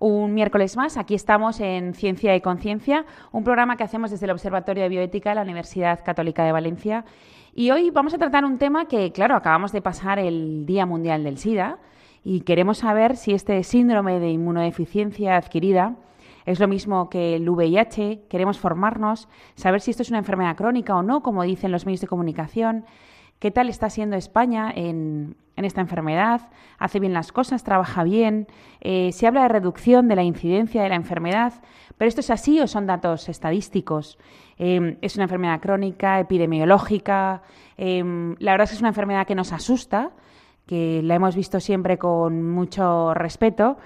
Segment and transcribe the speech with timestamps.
[0.00, 4.30] Un miércoles más, aquí estamos en Ciencia y Conciencia, un programa que hacemos desde el
[4.30, 7.04] Observatorio de Bioética de la Universidad Católica de Valencia.
[7.54, 11.22] Y hoy vamos a tratar un tema que, claro, acabamos de pasar el Día Mundial
[11.22, 11.76] del SIDA
[12.24, 15.96] y queremos saber si este síndrome de inmunodeficiencia adquirida
[16.46, 20.96] es lo mismo que el VIH, queremos formarnos, saber si esto es una enfermedad crónica
[20.96, 22.86] o no, como dicen los medios de comunicación,
[23.40, 28.46] qué tal está siendo España en, esta enfermedad, hace bien las cosas, trabaja bien,
[28.80, 31.52] eh, se habla de reducción de la incidencia de la enfermedad,
[31.98, 34.16] pero esto es así o son datos estadísticos.
[34.56, 37.42] Em, es una enfermedad crónica, epidemiológica,
[37.76, 40.12] em, la verdad es que es una enfermedad que nos asusta,
[40.66, 43.76] que la hemos visto siempre con mucho respeto.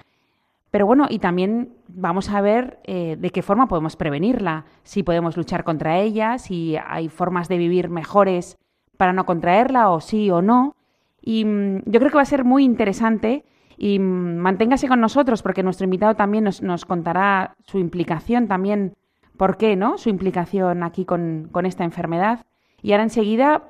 [0.70, 5.36] Pero bueno, y también vamos a ver eh, de qué forma podemos prevenirla, si podemos
[5.36, 8.58] luchar contra ella, si hay formas de vivir mejores
[8.96, 10.76] para no contraerla o sí o no.
[11.20, 13.44] Y mm, yo creo que va a ser muy interesante
[13.76, 18.94] y mm, manténgase con nosotros porque nuestro invitado también nos, contará su implicación también,
[19.36, 19.98] por qué, ¿no?
[19.98, 22.46] Su implicación aquí con, esta enfermedad.
[22.82, 23.62] Y ahora enseguida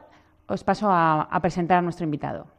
[0.47, 2.54] os paso a presentar a nuestro invitado.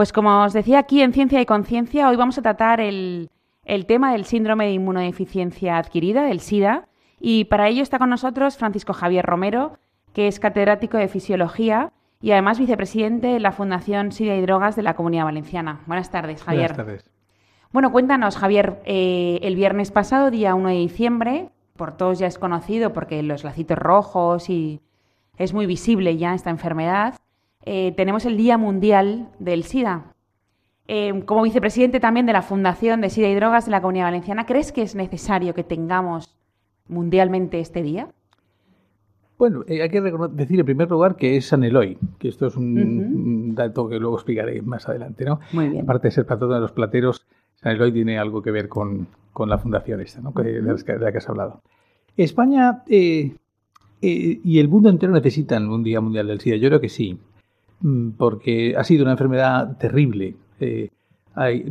[0.00, 3.28] Pues como os decía aquí en Ciencia y Conciencia, hoy vamos a tratar el,
[3.86, 6.88] tema del síndrome de inmunodeficiencia adquirida, del SIDA,
[7.20, 9.76] y para ello está con nosotros Francisco Javier Romero,
[10.14, 14.84] que es catedrático de Fisiología y además vicepresidente de la Fundación SIDA y Drogas de
[14.84, 15.80] la Comunidad Valenciana.
[15.84, 16.70] Buenas tardes, Javier.
[16.70, 17.10] Buenas tardes.
[17.70, 22.38] Bueno, cuéntanos, Javier, eh, el viernes pasado, día 1 de diciembre, por todos ya es
[22.38, 24.80] conocido porque los lacitos rojos y
[25.36, 27.16] es muy visible ya esta enfermedad,
[27.64, 30.14] eh, tenemos el Día Mundial del SIDA.
[30.88, 34.46] Eh, como vicepresidente también de la Fundación de SIDA y Drogas de la Comunidad Valenciana,
[34.46, 36.36] ¿crees que es necesario que tengamos
[36.88, 38.08] mundialmente este día?
[39.38, 42.56] Bueno, eh, hay que decir en primer lugar que es San Eloy, que esto es
[42.56, 45.40] un, dato que luego explicaré más adelante, ¿no?
[45.52, 45.84] Muy bien.
[45.84, 47.26] Aparte de ser patrón de los plateros,
[47.56, 49.06] San Eloy tiene algo que ver con,
[49.46, 50.32] la fundación esta, ¿no?
[50.32, 51.62] de, la que has hablado.
[52.16, 53.32] España y
[54.02, 56.56] el mundo entero necesitan un Día Mundial del SIDA.
[56.56, 57.18] Yo creo que sí.
[57.80, 60.36] Mm, porque ha sido una enfermedad terrible.
[60.60, 60.90] Eh,
[61.34, 61.62] hay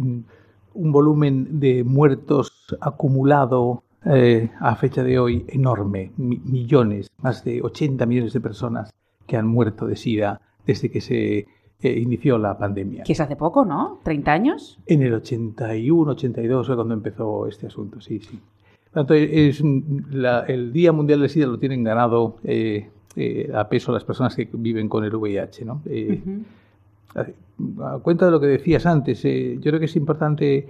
[0.74, 8.06] un volumen de muertos acumulado eh, a fecha de hoy enorme, millones, más de 80
[8.06, 8.94] millones de personas
[9.28, 11.48] que han muerto de SIDA desde que se
[11.82, 13.04] eh, inició la pandemia.
[13.04, 14.00] Que es hace poco, ¿no?
[14.04, 14.80] ¿30 años?
[14.86, 18.40] En el 81, 82 fue cuando empezó este asunto, sí, sí.
[19.10, 22.90] es el Día Mundial de SIDA lo tienen ganado eh,
[23.54, 25.66] a peso a las personas que viven con el VIH.
[25.66, 25.82] ¿no?
[25.86, 26.22] Eh,
[27.16, 30.68] a, cuenta de lo que decías antes, eh, yo creo que es importante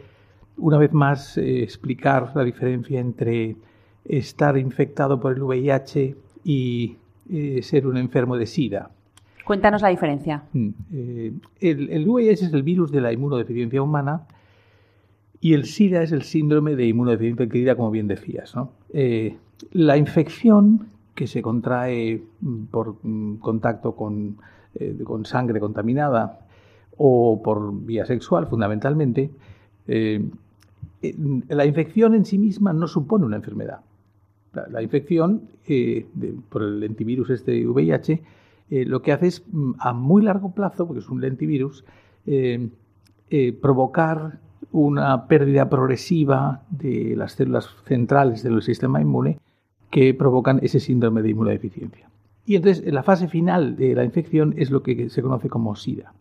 [0.57, 3.55] una vez más explicar la diferencia entre
[4.05, 6.97] estar infectado por el VIH y
[7.61, 8.89] ser un enfermo de SIDA.
[9.45, 10.43] Cuéntanos la diferencia.
[10.51, 10.69] Mm,
[11.61, 14.23] el, VIH es el virus de la inmunodeficiencia humana
[15.39, 18.53] y el SIDA es el síndrome de inmunodeficiencia adquirida, como bien decías.
[18.55, 18.71] ¿no?
[19.71, 20.87] la infección
[21.19, 23.89] que se contrae mm, por mm, contacto
[24.75, 26.47] eh, con, sangre contaminada
[26.95, 29.29] o por vía sexual, fundamentalmente,
[29.87, 30.23] eh,
[31.49, 33.81] la infección en sí misma no supone una enfermedad.
[34.71, 35.41] La, infección
[36.47, 38.21] por el lentivirus este VIH
[38.85, 41.83] lo que hace es mm, a muy largo plazo, porque es un lentivirus,
[43.61, 44.39] provocar
[44.71, 49.39] una pérdida progresiva de las células centrales del sistema inmune
[49.89, 52.09] que provocan ese síndrome de inmunodeficiencia.
[52.45, 56.13] Y entonces la fase final de la infección es lo que se conoce como SIDA.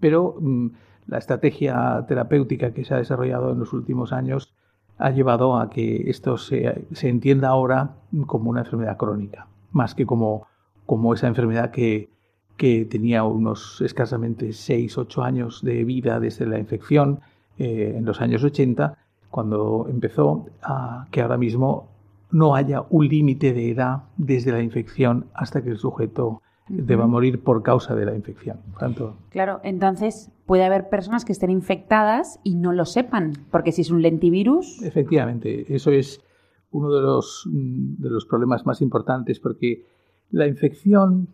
[0.00, 0.66] Pero mm,
[1.06, 4.54] la estrategia terapéutica que se ha desarrollado en los últimos años
[4.98, 10.46] ha llevado a que esto se, entienda ahora como una enfermedad crónica, más que como,
[10.86, 12.10] como esa enfermedad que,
[12.56, 17.20] que tenía unos escasamente 6-8 años de vida desde la infección
[17.58, 18.96] eh, en los años 80,
[19.30, 21.88] cuando empezó, a que ahora mismo
[22.32, 27.42] no haya un límite de edad desde la infección hasta que el sujeto deba morir
[27.42, 28.60] por causa de la infección.
[28.78, 29.16] Tanto...
[29.30, 33.90] Claro, entonces puede haber personas que estén infectadas y no lo sepan, porque si es
[33.90, 34.82] un lentivirus.
[34.82, 36.22] Efectivamente, eso es
[36.70, 39.84] uno de los, de los problemas más importantes, porque
[40.30, 41.28] la infección,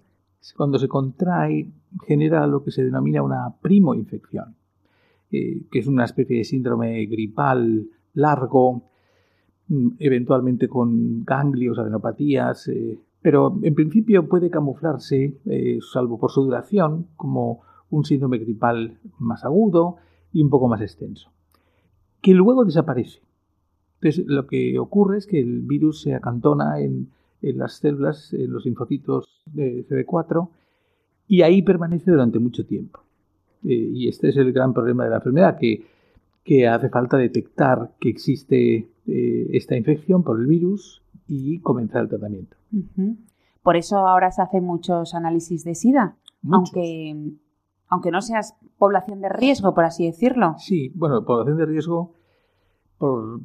[0.56, 1.70] cuando se contrae,
[2.06, 4.56] genera lo que se denomina una primoinfección.
[5.30, 8.82] Eh, que es una especie de síndrome gripal largo, mm,
[9.98, 17.08] eventualmente con ganglios, adenopatías, eh, pero en principio puede camuflarse, eh, salvo por su duración,
[17.16, 17.60] como
[17.90, 19.96] un síndrome gripal más agudo
[20.32, 21.30] y un poco más extenso,
[22.22, 23.20] que luego desaparece.
[24.00, 27.10] Entonces, lo que ocurre es que el virus se acantona en,
[27.40, 30.48] las células, en los linfocitos de CD4,
[31.26, 33.00] y ahí permanece durante mucho tiempo.
[33.64, 38.08] Eh, y este es el gran problema de la enfermedad, que hace falta detectar que
[38.08, 42.56] existe eh, esta infección por el virus y comenzar el tratamiento.
[43.62, 46.16] Por eso ahora se hacen muchos análisis de SIDA,
[46.50, 47.16] aunque
[47.90, 50.56] aunque no seas población de riesgo, por así decirlo.
[50.58, 52.12] Sí, bueno, población de riesgo
[52.98, 53.40] por,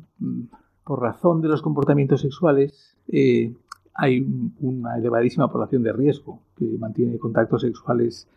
[0.83, 2.97] por razón de los comportamientos sexuales.
[3.07, 3.53] Eh,
[3.93, 4.27] hay
[4.59, 8.27] una elevadísima población de riesgo que mantiene contactos sexuales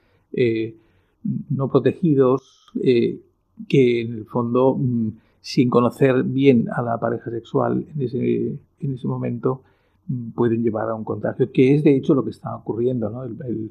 [1.50, 3.20] no protegidos eh,
[3.68, 5.08] que en el fondo, mm,
[5.46, 9.62] sin conocer bien a la pareja sexual en ese, en ese momento,
[10.08, 13.10] mm, pueden llevar a un contagio, que es de hecho lo que está ocurriendo.
[13.10, 13.22] ¿no?
[13.22, 13.70] El,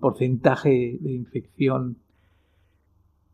[0.00, 1.96] porcentaje de infección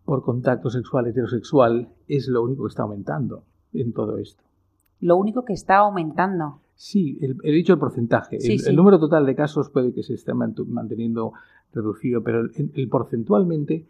[0.04, 4.42] por contacto sexual heterosexual es lo único que está aumentando en todo esto.
[4.98, 6.58] Lo único que está aumentando.
[6.74, 8.38] Sí, he dicho el porcentaje.
[8.40, 11.32] el, número total de casos puede que se esté manteniendo
[11.72, 13.86] reducido, pero el, porcentualmente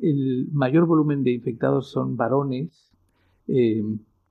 [0.00, 2.91] el mayor volumen de infectados son varones
[3.52, 3.82] eh,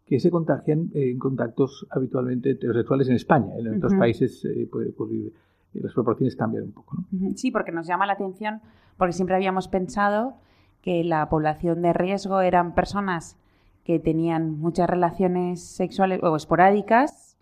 [0.05, 3.53] que se contagian en contactos habitualmente heterosexuales en España.
[3.57, 5.31] En otros países eh, puede ocurrir,
[5.73, 6.97] eh, las proporciones cambian un poco.
[7.35, 8.61] Sí, porque nos llama la atención,
[8.97, 10.33] porque siempre habíamos pensado
[10.81, 13.37] que la población de riesgo eran personas
[13.85, 17.37] que tenían muchas relaciones sexuales o esporádicas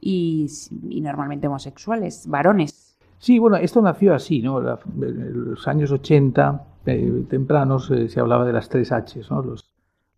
[0.00, 0.46] y,
[0.88, 2.98] y normalmente homosexuales, varones.
[3.22, 4.58] Sí, bueno, esto nació así, ¿no?
[4.58, 9.42] En los años 80 eh, tempranos eh, se hablaba de las tres H, ¿no?
[9.42, 9.71] Los,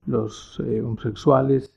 [0.07, 1.73] los eh, homosexuales,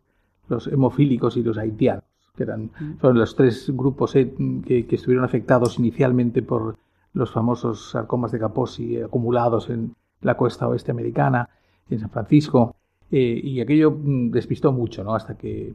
[0.49, 2.03] los hemofílicos y los haitianos,
[2.35, 2.97] que eran mm.
[2.99, 6.77] fueron los tres grupos que, estuvieron afectados inicialmente por
[7.13, 11.49] los famosos sarcomas de Kaposi acumulados en la costa oeste americana,
[11.89, 12.75] en San Francisco,
[13.09, 15.15] y aquello mm, despistó mucho, ¿no?
[15.15, 15.73] Hasta que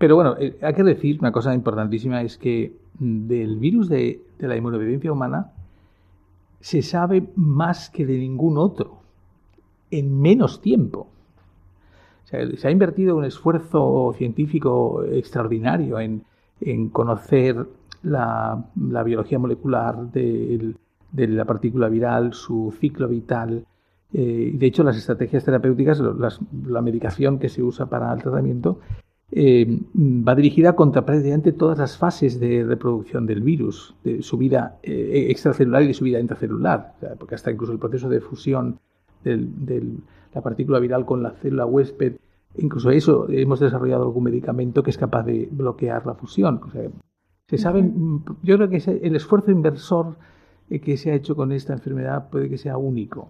[0.00, 4.22] pero bueno, eh, hay que decir una cosa importantísima, es que mm, del virus de,
[4.38, 5.52] la inmunodeficiencia humana
[6.58, 9.02] se sabe más que de ningún otro,
[9.90, 11.08] en menos tiempo.
[12.30, 16.22] Se ha invertido un esfuerzo científico extraordinario en,
[16.90, 17.66] conocer
[18.02, 20.74] la, biología molecular de,
[21.12, 23.64] la partícula viral, su ciclo vital.
[24.12, 26.00] Eh, de hecho, las estrategias terapéuticas,
[26.66, 28.78] la medicación que se usa para el tratamiento,
[29.32, 34.78] eh, va dirigida contra prácticamente todas las fases de reproducción del virus, de su vida
[34.82, 38.78] eh, extracelular y de su vida intracelular, porque hasta incluso el proceso de fusión
[39.22, 39.82] de
[40.32, 42.16] la partícula viral con la célula huésped,
[42.56, 46.60] incluso eso hemos desarrollado algún medicamento que es capaz de bloquear la fusión.
[47.46, 50.16] se saben, yo creo que el esfuerzo inversor
[50.68, 53.28] eh, que se ha hecho con esta enfermedad puede que sea único.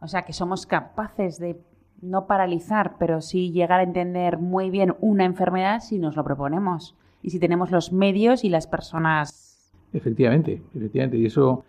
[0.00, 1.60] O sea, que somos capaces de
[2.02, 6.94] no paralizar, pero sí llegar a entender muy bien una enfermedad si nos lo proponemos
[7.22, 9.72] y si tenemos los medios y las personas.
[9.92, 11.16] Efectivamente, efectivamente.
[11.16, 11.64] Y eso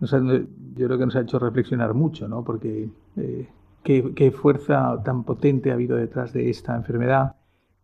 [0.00, 2.42] yo creo que nos ha hecho reflexionar mucho, ¿no?
[2.42, 3.48] Porque eh,
[3.82, 7.36] qué, fuerza tan potente ha habido detrás de esta enfermedad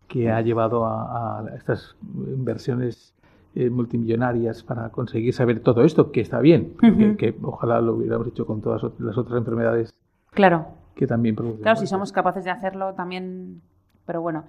[0.08, 3.14] que ha llevado a, estas inversiones
[3.54, 6.74] eh, multimillonarias para conseguir saber todo esto, que está bien,
[7.18, 9.94] que, ojalá lo hubiéramos hecho con todas las otras enfermedades.
[10.30, 11.62] Claro que también produce.
[11.62, 13.60] Claro, si somos capaces de hacerlo también,
[14.04, 14.44] pero bueno.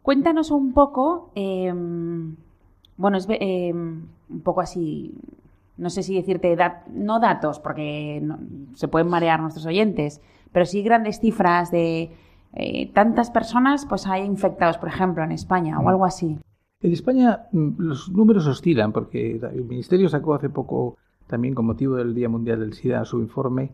[0.00, 2.36] Cuéntanos un poco em,
[2.96, 5.14] Bueno, es eh, un poco así,
[5.76, 6.56] no sé si decirte,
[6.92, 8.22] no datos, porque
[8.74, 10.22] se pueden marear nuestros oyentes,
[10.52, 12.10] pero sí grandes cifras de
[12.54, 16.38] eh, tantas personas pues hay infectados, por ejemplo, en España o algo así.
[16.80, 21.96] En España mm, los números oscilan porque el Ministerio sacó hace poco, también con motivo
[21.96, 23.70] del Día Mundial del SIDA, su informe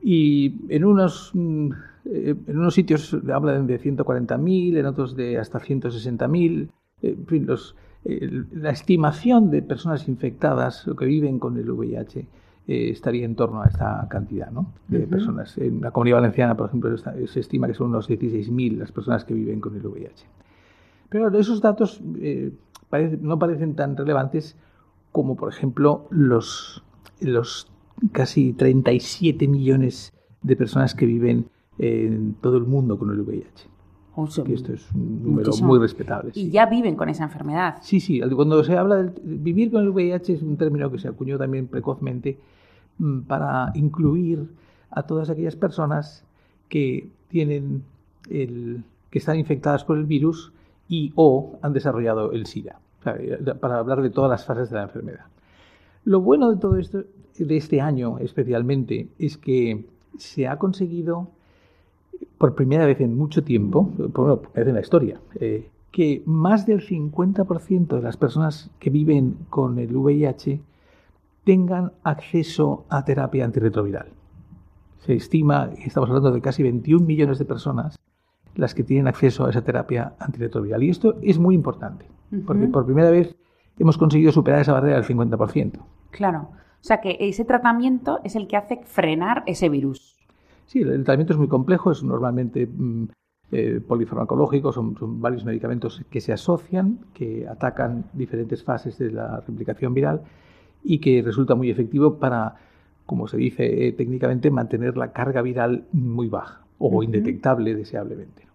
[0.00, 1.70] y en unos, mm,
[2.04, 6.68] eh, en unos sitios hablan de 140.000, en otros de hasta 160.000.
[7.02, 12.26] En fin, los, la estimación de personas infectadas o que viven con el VIH
[12.68, 14.74] eh, estaría en torno a esta cantidad ¿no?
[14.88, 15.56] de personas.
[15.56, 19.32] En la comunidad valenciana, por ejemplo, se estima que son unos 16.000 las personas que
[19.32, 20.26] viven con el VIH.
[21.08, 22.52] Pero esos datos eh,
[23.22, 24.54] no parecen tan relevantes
[25.12, 26.84] como, por ejemplo, los,
[27.22, 27.72] los
[28.12, 31.46] casi 37 millones de personas que viven
[31.78, 33.66] en todo el mundo con el VIH.
[34.52, 36.32] esto es un número muy respetable.
[36.34, 37.78] Y ya viven con esa enfermedad.
[37.80, 38.20] Sí, sí.
[38.36, 41.66] Cuando se habla de vivir con el VIH es un término que se acuñó también
[41.66, 42.38] precozmente
[43.26, 44.48] para incluir
[44.90, 46.24] a todas aquellas personas
[46.68, 47.82] que tienen
[48.30, 50.52] el, que están infectadas por el virus
[50.88, 52.80] y o han desarrollado el SIDA,
[53.60, 55.26] para hablar de todas las fases de la enfermedad.
[56.04, 57.04] Lo bueno de todo esto,
[57.38, 59.84] de este año especialmente, es que
[60.16, 61.28] se ha conseguido
[62.38, 66.66] por primera vez en mucho tiempo, por primera vez en la historia, eh, que más
[66.66, 70.60] del 50% de las personas que viven con el VIH
[71.48, 74.08] tengan acceso a terapia antirretroviral.
[74.98, 77.98] Se estima, y estamos hablando de casi 21 millones de personas,
[78.54, 80.82] las que tienen acceso a esa terapia antirretroviral.
[80.82, 82.04] Y esto es muy importante,
[82.44, 83.34] porque por primera vez
[83.78, 85.80] hemos conseguido superar esa barrera del 50%.
[86.10, 86.50] Claro.
[86.50, 90.18] O sea que ese tratamiento es el que hace frenar ese virus.
[90.66, 93.04] Sí, el, tratamiento es muy complejo, es normalmente mm,
[93.52, 99.94] eh, polifarmacológico, son, varios medicamentos que se asocian, que atacan diferentes fases de la replicación
[99.94, 100.20] viral
[100.82, 102.56] y que resulta muy efectivo para,
[103.06, 108.46] como se dice eh, técnicamente, mantener la carga viral muy baja o indetectable deseablemente.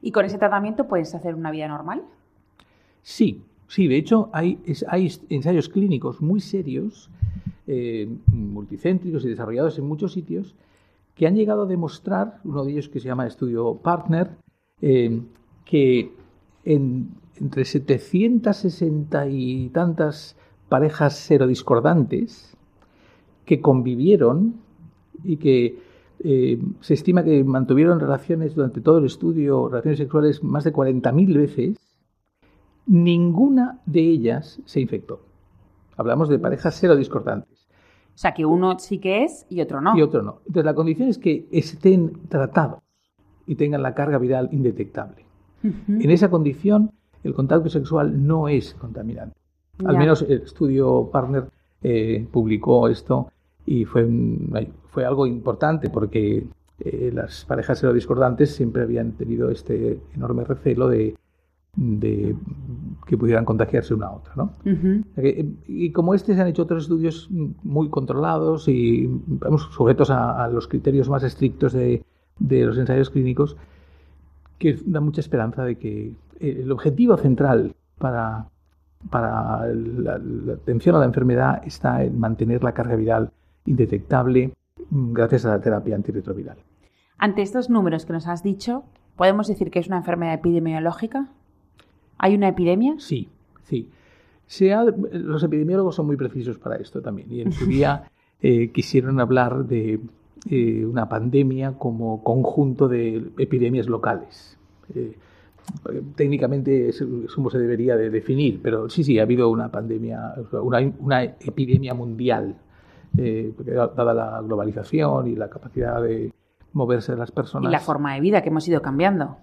[0.00, 2.02] ¿Y con ese tratamiento puedes hacer una vida normal?
[3.02, 4.58] Sí, sí, de hecho hay,
[4.88, 7.10] hay ensayos clínicos muy serios,
[7.66, 10.54] eh, multicéntricos y desarrollados en muchos sitios,
[11.14, 14.30] que han llegado a demostrar, uno de ellos que se llama estudio Partner,
[14.80, 15.20] eh,
[15.64, 16.12] que
[16.64, 17.10] en,
[17.40, 20.36] entre 760 y tantas
[20.72, 22.56] parejas serodiscordantes
[23.44, 24.54] que convivieron
[25.22, 25.78] y que
[26.20, 31.36] eh, se estima que mantuvieron relaciones durante todo el estudio, relaciones sexuales más de 40.000
[31.36, 31.76] veces,
[32.86, 35.20] ninguna de ellas se infectó.
[35.98, 37.68] Hablamos de parejas serodiscordantes.
[38.14, 39.94] O sea, que uno sí que es y otro no.
[39.94, 40.38] Y otro no.
[40.46, 42.80] Entonces, la condición es que estén tratados
[43.46, 45.26] y tengan la carga viral indetectable.
[45.62, 46.92] En esa condición,
[47.24, 49.41] el contacto sexual no es contaminante.
[49.84, 51.44] Al menos el estudio Partner
[51.82, 53.32] eh, publicó esto
[53.66, 54.08] y fue,
[54.88, 56.46] fue algo importante porque
[56.78, 61.16] eh, las parejas serodiscordantes siempre habían tenido este enorme recelo de,
[63.06, 64.34] que pudieran contagiarse una a otra.
[64.36, 64.52] ¿no?
[65.66, 70.68] Y como este se han hecho otros estudios muy controlados y vamos, sujetos a, los
[70.68, 72.04] criterios más estrictos de,
[72.38, 73.56] de, los ensayos clínicos,
[74.58, 78.51] que da mucha esperanza de que el objetivo central para
[79.10, 80.20] para la,
[80.54, 83.30] atención a la enfermedad está en mantener la carga viral
[83.66, 84.52] indetectable
[84.90, 86.58] mm, gracias a la terapia antirretroviral.
[87.18, 88.84] Ante estos números que nos has dicho,
[89.16, 91.28] ¿podemos decir que es una enfermedad epidemiológica?
[92.18, 92.94] ¿Hay una epidemia?
[92.98, 93.28] Sí,
[93.62, 93.90] sí.
[95.12, 98.04] los epidemiólogos son muy precisos para esto también y en su día
[98.40, 100.00] eh, quisieron hablar de
[100.50, 104.58] eh, una pandemia como conjunto de epidemias locales.
[104.94, 105.16] Eh,
[106.16, 107.04] técnicamente es,
[107.34, 112.56] como se debería de definir, pero sí, sí, ha habido una pandemia, una, epidemia mundial,
[113.16, 113.52] eh,
[113.96, 116.32] dada la globalización y la capacidad de
[116.72, 117.70] moverse de las personas.
[117.70, 119.36] Y la forma de vida que hemos ido cambiando.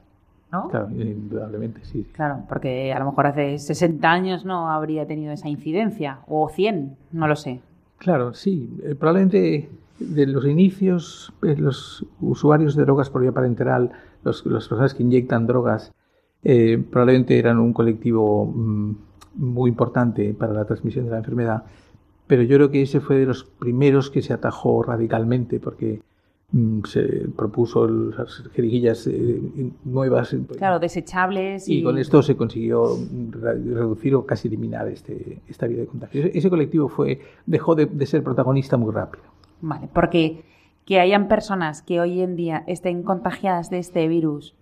[0.52, 0.68] ¿No?
[0.68, 2.08] Claro, indudablemente, sí.
[2.12, 6.98] Claro, porque a lo mejor hace 60 años no habría tenido esa incidencia, o 100,
[7.12, 7.62] no lo sé.
[8.00, 8.68] Claro, sí.
[8.84, 13.92] Eh, probablemente de los inicios, eh, los usuarios de drogas por vía parenteral,
[14.24, 15.94] los, las personas que inyectan drogas,
[16.44, 18.96] eh, probablemente eran un colectivo mm,
[19.36, 21.64] muy importante para la transmisión de la enfermedad,
[22.28, 26.02] pero yo creo que ese fue de los primeros que se atajó radicalmente porque
[26.52, 27.02] mm, se
[27.36, 29.42] propuso las jeringuillas eh,
[29.84, 30.34] nuevas.
[30.34, 31.68] Eh, claro, desechables.
[31.68, 31.84] Y...
[31.84, 32.98] con esto se consiguió
[33.32, 36.26] reducir o casi eliminar este, esta vía de contagio.
[36.34, 39.24] Ese, colectivo fue, dejó de, de ser protagonista muy rápido.
[39.62, 40.44] Vale, porque
[40.86, 44.56] que hayan personas que hoy en día estén contagiadas de este virus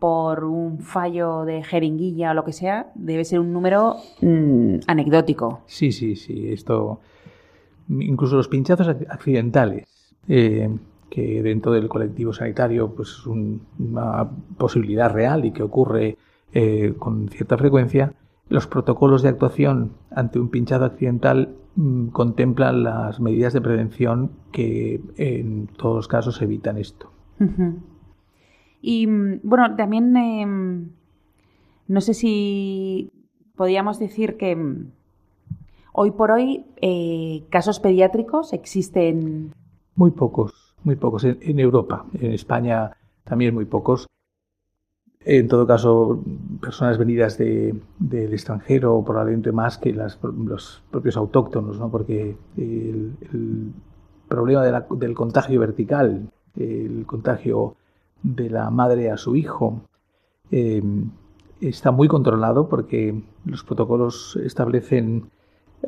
[0.00, 5.60] por un fallo de jeringuilla o lo que sea, debe ser un número mm, anecdótico.
[5.66, 6.48] Sí, sí, sí.
[6.48, 7.00] Esto,
[7.88, 9.86] incluso los pinchazos accidentales,
[10.26, 10.70] eh,
[11.10, 16.16] que dentro del colectivo sanitario pues es una posibilidad real y que ocurre
[16.52, 18.14] eh, con cierta frecuencia,
[18.48, 25.00] los protocolos de actuación ante un pinchado accidental mm, contemplan las medidas de prevención que
[25.18, 27.10] en todos los casos evitan esto.
[28.80, 30.88] Y mm, bueno, también em,
[31.88, 33.10] no sé si
[33.56, 34.90] podríamos decir que mm,
[35.92, 39.52] hoy por hoy eh, casos pediátricos existen.
[39.96, 41.24] Muy pocos, muy pocos.
[41.24, 42.92] En, Europa, en España
[43.24, 44.06] también muy pocos.
[45.22, 46.22] En todo caso,
[46.62, 51.90] personas venidas de, del extranjero, probablemente más que las, los propios autóctonos, ¿no?
[51.90, 53.72] porque el,
[54.28, 57.76] problema del contagio vertical, el contagio
[58.22, 59.82] de la madre a su hijo
[60.50, 60.82] eh,
[61.60, 65.30] está muy controlado porque los protocolos establecen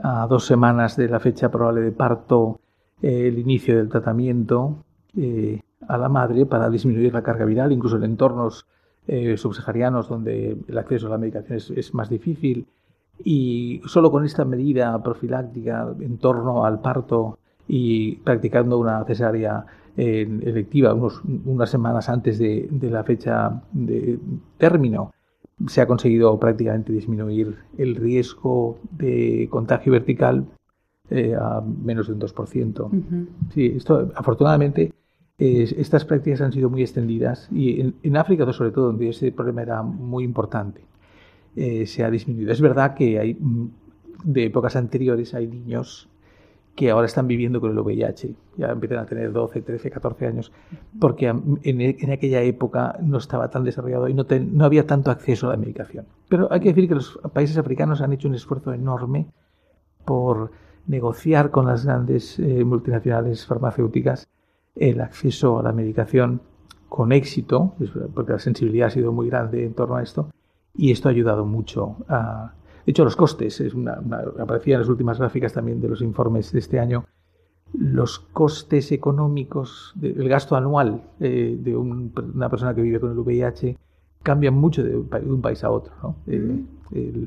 [0.03, 2.61] a dos semanas de la fecha probable de parto
[3.03, 4.77] eh, el inicio del tratamiento
[5.17, 8.67] eh, a la madre para disminuir la carga viral, incluso en entornos
[9.35, 12.69] subsaharianos donde el acceso a la medicación es, más difícil.
[13.25, 20.95] Y solo con esta medida profiláctica en torno al parto y practicando una cesárea electiva
[20.95, 24.19] unos, unas semanas antes de, la fecha de
[24.59, 25.13] término,
[25.67, 30.47] se ha conseguido prácticamente disminuir el riesgo de contagio vertical
[31.11, 32.91] eh, a menos de un 2%.
[33.53, 34.93] Sí, esto afortunadamente
[35.39, 39.83] estas prácticas han sido muy extendidas y en, África sobre todo donde ese problema era
[39.83, 40.83] muy importante
[41.57, 42.53] eh, se ha disminuido.
[42.53, 43.39] Es verdad que hay
[44.25, 46.09] de épocas anteriores hay niños
[46.75, 50.53] que ahora están viviendo con el VIH, ya empiezan a tener 12, 13, 14 años,
[50.99, 55.51] porque en, aquella época no estaba tan desarrollado y no, no, había tanto acceso a
[55.51, 56.07] la medicación.
[56.29, 59.27] Pero hay que decir que los países africanos han hecho un esfuerzo enorme
[60.05, 60.51] por
[60.87, 64.29] negociar con las grandes eh, multinacionales farmacéuticas
[64.75, 66.41] el acceso a la medicación
[66.89, 67.75] con éxito,
[68.15, 70.31] porque la sensibilidad ha sido muy grande en torno a esto,
[70.75, 74.01] y esto ha ayudado mucho a, de hecho, los costes, es una,
[74.39, 77.05] aparecía en las últimas gráficas también de los informes de este año,
[77.73, 83.79] los costes económicos, del gasto anual eh, de una persona que vive con el VIH
[84.23, 85.93] cambian mucho de, un país a otro.
[86.27, 87.27] Eh,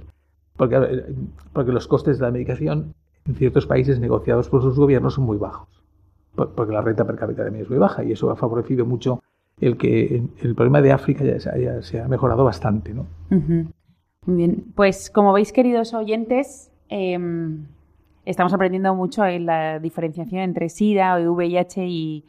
[0.56, 1.16] porque, eh,
[1.52, 2.94] porque los costes de la medicación
[3.26, 5.68] en ciertos países negociados por sus gobiernos son muy bajos,
[6.36, 9.22] porque la renta per cápita también es muy baja y eso ha favorecido mucho
[9.60, 12.94] el que el problema de África ya se, ha mejorado bastante.
[12.94, 13.08] ¿no?
[14.26, 17.68] Muy bien, pues como veis, queridos oyentes, em,
[18.26, 22.26] estamos aprendiendo mucho en la diferenciación entre SIDA o VIH y,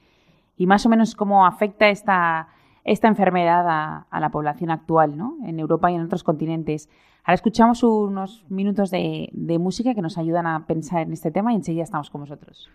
[0.58, 2.48] más o menos cómo afecta esta,
[2.84, 3.64] esta enfermedad
[4.10, 5.36] a, la población actual, ¿no?
[5.46, 6.90] En Europa y en otros continentes.
[7.24, 11.52] Ahora escuchamos unos minutos de, de música que nos ayudan a pensar en este tema
[11.52, 12.70] y enseguida estamos con vosotros.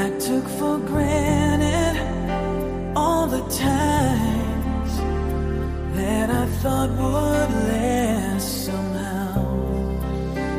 [0.00, 1.96] I took for granted
[2.94, 4.92] all the times
[5.96, 9.34] that I thought would last somehow.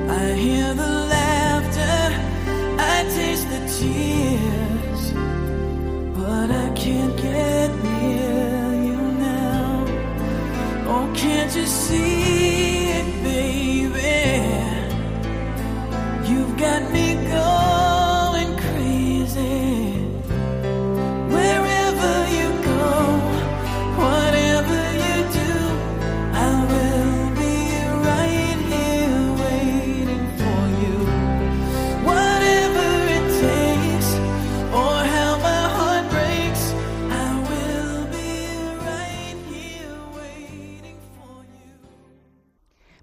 [0.10, 2.00] I hear the laughter,
[2.94, 5.02] I taste the tears,
[6.18, 9.86] but I can't get near you now.
[10.92, 14.20] Oh, can't you see it, baby?
[16.30, 17.09] You've got me.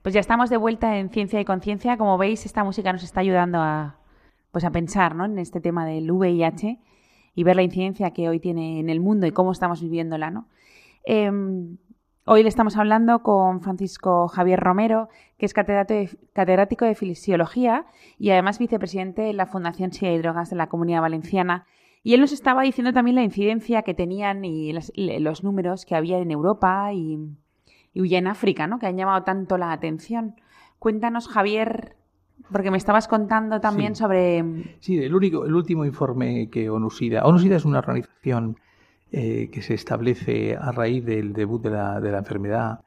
[0.06, 1.96] Pues ya estamos de vuelta en Ciencia y Conciencia.
[1.96, 3.98] Como veis, esta música nos está ayudando a,
[4.52, 5.24] pues a pensar ¿no?
[5.24, 6.78] en este tema del VIH
[7.34, 10.30] y ver la incidencia que hoy tiene en el mundo y cómo estamos viviéndola.
[10.30, 10.46] ¿no?
[11.02, 11.78] Em,
[12.24, 18.60] hoy le estamos hablando con Francisco Javier Romero, que es catedrático de, Fisiología y además
[18.60, 21.66] vicepresidente de la Fundación SIDA y Drogas de la Comunidad Valenciana.
[22.04, 26.18] Y él nos estaba diciendo también la incidencia que tenían y los números que había
[26.18, 27.18] en Europa y,
[28.04, 28.78] y en África, ¿no?
[28.78, 30.34] Que han llamado tanto la atención.
[30.78, 31.96] Cuéntanos, Javier,
[32.52, 34.00] porque me estabas contando también Sí.
[34.02, 34.44] sobre...
[34.80, 37.24] Sí, el, único, el último informe que ONUSIDA.
[37.24, 38.58] ONUSIDA es una organización
[39.12, 42.80] eh, que se establece a raíz del debut de la, de la enfermedad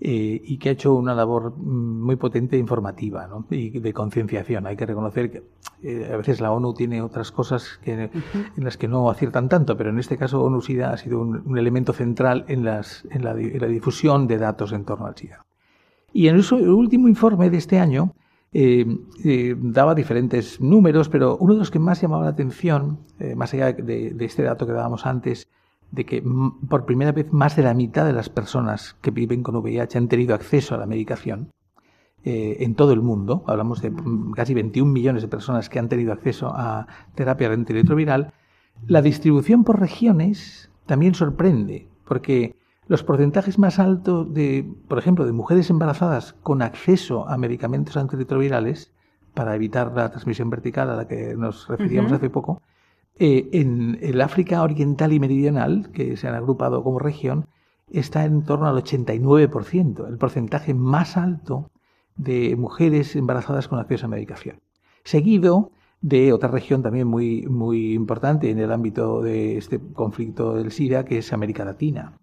[0.00, 3.46] eh, y que ha hecho una labor mm, muy potente informativa ¿no?
[3.50, 4.66] y de concienciación.
[4.66, 5.42] Hay que reconocer que
[5.82, 8.10] eh, a veces la ONU tiene otras cosas que,
[8.56, 11.58] en las que no aciertan tanto, pero en este caso ONUSIDA ha sido un, un
[11.58, 15.16] elemento central en, las, en, la, di- en la difusión de datos en torno al
[15.16, 15.44] SIDA.
[16.12, 18.12] Y en eso, el último informe de este año
[18.52, 18.86] eh,
[19.24, 23.52] eh, daba diferentes números, pero uno de los que más llamaba la atención, eh, más
[23.52, 25.48] allá de, de este dato que dábamos antes,
[25.90, 26.22] de que
[26.68, 30.08] por primera vez más de la mitad de las personas que viven con VIH han
[30.08, 31.50] tenido acceso a la medicación
[32.24, 33.44] eh, en todo el mundo.
[33.46, 38.32] Hablamos de mm, casi 21 millones de personas que han tenido acceso a terapia antirretroviral.
[38.86, 45.32] La distribución por regiones también sorprende, porque los porcentajes más altos de, por ejemplo, de
[45.32, 48.92] mujeres embarazadas con acceso a medicamentos antirretrovirales
[49.34, 52.62] para evitar la transmisión vertical a la que nos referíamos hace poco,
[53.18, 57.46] eh, en el África Oriental y Meridional, que se han agrupado como región,
[57.90, 61.70] está en torno al 89%, el porcentaje más alto
[62.16, 64.60] de mujeres embarazadas con acceso a medicación.
[65.04, 70.70] Seguido de otra región también muy, muy importante en el ámbito de este conflicto del
[70.70, 72.18] SIDA, que es América Latina.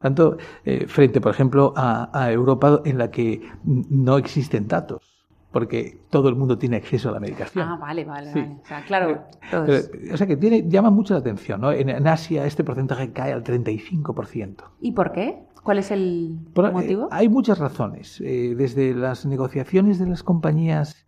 [0.00, 5.11] Tanto eh, frente, por ejemplo, a, Europa, en la que no existen datos,
[5.52, 7.68] porque todo el mundo tiene acceso a la medicación.
[7.68, 8.40] Ah, vale, vale, Sí.
[8.40, 8.56] vale.
[8.62, 9.90] O sea, claro, Pero, todos.
[10.12, 11.60] o sea que tiene, llama mucho la atención.
[11.60, 11.70] ¿no?
[11.72, 14.64] En, en Asia este porcentaje cae al 35%.
[14.80, 15.44] ¿Y por qué?
[15.62, 17.08] ¿Cuál es el eh, motivo?
[17.12, 18.20] hay muchas razones.
[18.20, 21.06] Eh, desde las negociaciones de las compañías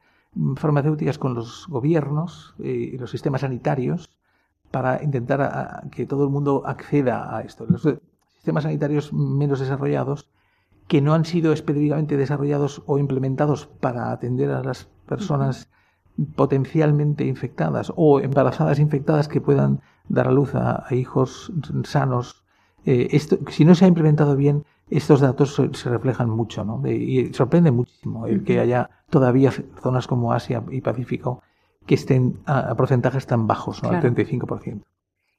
[0.56, 4.10] farmacéuticas con los gobiernos eh, y los sistemas sanitarios
[4.70, 7.64] para intentar a- a que todo el mundo acceda a esto.
[7.68, 7.98] Los eh,
[8.34, 10.28] sistemas sanitarios menos desarrollados
[10.88, 15.68] que no han sido específicamente desarrollados o implementados para atender a las personas
[16.36, 21.52] potencialmente infectadas o embarazadas infectadas que puedan dar a luz a, a hijos
[21.84, 22.44] sanos.
[22.86, 26.78] Eh, esto, si no se ha implementado bien, estos datos se, se reflejan mucho ¿no?
[26.78, 29.50] De- y sorprende muchísimo el que haya todavía
[29.82, 31.42] zonas como Asia y Pacífico
[31.86, 33.88] que estén a, a porcentajes tan bajos, ¿no?
[33.90, 34.06] Claro.
[34.08, 34.80] al 35%.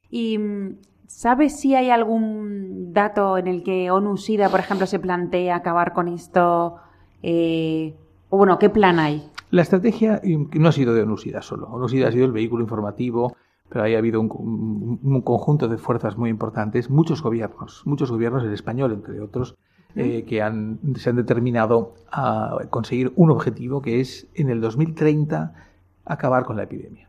[0.10, 5.56] ¿Y mm, sabes si hay algún dato en el que ONU-SIDA, por ejemplo, se plantea
[5.56, 6.78] acabar con esto?
[7.24, 7.96] Eh,
[8.30, 9.30] o bueno, ¿qué plan hay?
[9.52, 11.68] La estrategia no ha sido de ONUSIDA solo.
[11.68, 13.36] ONUSIDA ha sido el vehículo informativo,
[13.70, 18.12] pero ahí ha habido un, un- un conjunto de fuerzas muy importantes, muchos gobiernos, muchos
[18.12, 19.56] gobiernos, el español entre otros,
[19.96, 25.54] eh, que han, se han determinado a conseguir un objetivo que es en el 2030
[26.04, 27.05] acabar con la epidemia.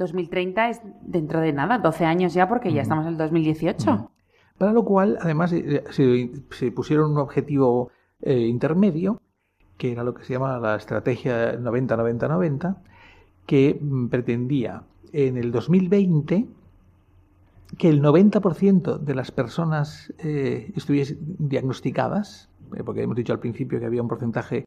[0.00, 4.10] 2030 es dentro de nada, 12 años ya, porque ya estamos en el 2018.
[4.58, 9.20] Para lo cual, además, eh, se, se pusieron un objetivo eh, intermedio,
[9.78, 12.76] que era lo que se llama la estrategia 90-90-90,
[13.46, 14.82] que mm, pretendía
[15.12, 16.46] en el 2020
[17.78, 23.78] que el 90% de las personas eh, estuviesen diagnosticadas, eh, porque hemos dicho al principio
[23.78, 24.66] que había un porcentaje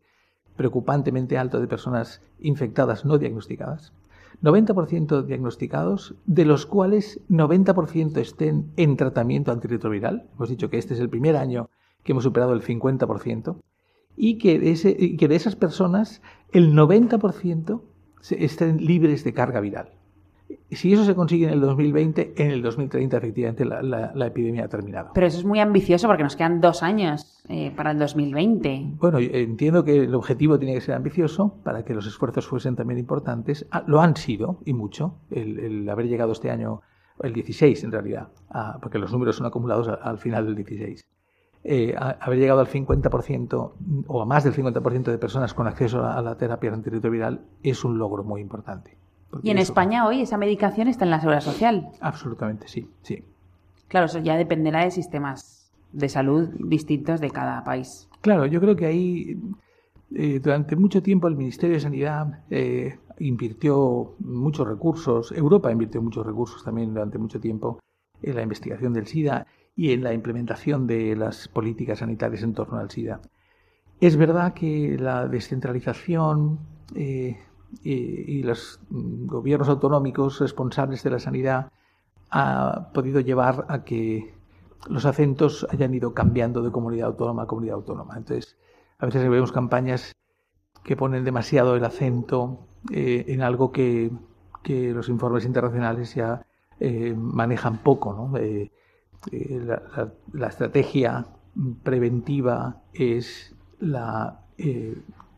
[0.56, 3.93] preocupantemente alto de personas infectadas no diagnosticadas,
[4.41, 10.30] 90% diagnosticados, de los cuales 90% estén en tratamiento antirretroviral.
[10.36, 11.69] Hemos dicho que este es el primer año
[12.04, 13.58] que hemos superado el 50%,
[14.15, 17.82] y que de, que de esas personas el 90%
[18.22, 19.89] se- estén libres de carga viral.
[20.71, 24.65] Si eso se consigue en el 2020, en el 2030 efectivamente la, la- la epidemia
[24.65, 25.12] ha terminado.
[25.13, 28.93] Pero eso es muy ambicioso porque nos quedan dos años eh, para el 2020.
[28.99, 32.97] Bueno, entiendo que el objetivo tiene que ser ambicioso para que los esfuerzos fuesen también
[32.99, 33.67] importantes.
[33.71, 36.82] Ah, lo han sido, y mucho, el, el haber llegado este año,
[37.21, 41.06] el 16 en realidad, a- porque los números son acumulados a- al final del 16.
[41.63, 43.73] Eh, a- haber llegado al 50%
[44.08, 47.86] o a más del 50% de personas con acceso a, a la terapia antirretroviral es
[47.86, 48.97] un logro muy importante.
[49.41, 51.89] Y en eso- España hoy esa medicación está en la seguridad social.
[52.02, 53.24] Absolutamente, sí, sí.
[53.88, 58.10] Claro, eso ya dependerá de sistemas de salud distintos de cada país.
[58.22, 59.38] Claro, yo creo que ahí
[60.15, 66.26] eh, durante mucho tiempo el Ministerio de Sanidad eh, invirtió muchos recursos, Europa invirtió muchos
[66.26, 67.80] recursos también durante mucho tiempo
[68.22, 72.78] en la investigación del SIDA y en la implementación de las políticas sanitarias en torno
[72.80, 73.22] al SIDA.
[74.02, 76.60] Es verdad que la descentralización
[76.96, 77.38] eh,
[77.83, 81.71] eh, y los gobiernos autonómicos responsables de la sanidad
[82.29, 84.33] ha podido llevar a que
[84.89, 88.17] los acentos hayan ido cambiando de comunidad autónoma a comunidad autónoma.
[88.17, 88.57] Entonces,
[88.99, 90.13] a veces vemos campañas
[90.83, 92.59] que ponen demasiado el acento
[92.91, 94.12] eh, en algo que,
[94.62, 96.45] que los informes internacionales ya
[96.79, 98.13] eh, manejan poco.
[98.13, 98.38] ¿no?
[98.38, 98.71] Eh,
[99.31, 101.25] la, la- la estrategia
[101.83, 104.41] preventiva es la,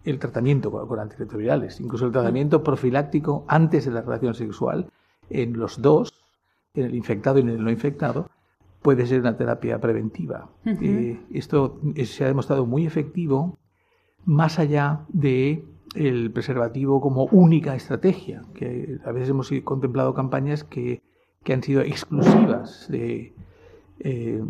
[0.05, 4.87] el tratamiento con, con antirretrovirales, incluso el tratamiento profiláctico antes de la relación sexual
[5.29, 6.13] en los dos,
[6.75, 8.29] en el infectado y en el no infectado,
[8.81, 10.49] puede ser una terapia preventiva.
[10.81, 13.57] Eh, esto es- se ha demostrado muy efectivo
[14.25, 15.65] más allá de
[15.95, 21.01] el preservativo como única estrategia, que a veces hemos contemplado campañas que,
[21.43, 23.33] que han sido exclusivas de,
[23.99, 24.43] eh,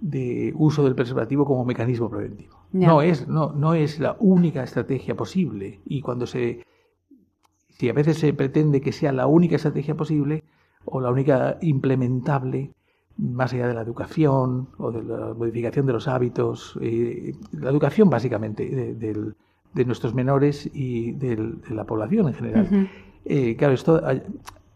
[0.00, 2.59] de uso del preservativo como mecanismo preventivo.
[2.72, 6.64] No es, no, no es la única estrategia posible y cuando se
[7.68, 10.44] si a veces se pretende que sea la única estrategia posible
[10.84, 12.72] o la única implementable,
[13.16, 18.08] más allá de la educación o de la modificación de los hábitos, eh, la educación
[18.10, 19.34] básicamente de, del-
[19.72, 22.68] de nuestros menores y del- de la población en general.
[23.24, 24.14] Eh, claro, esto ha,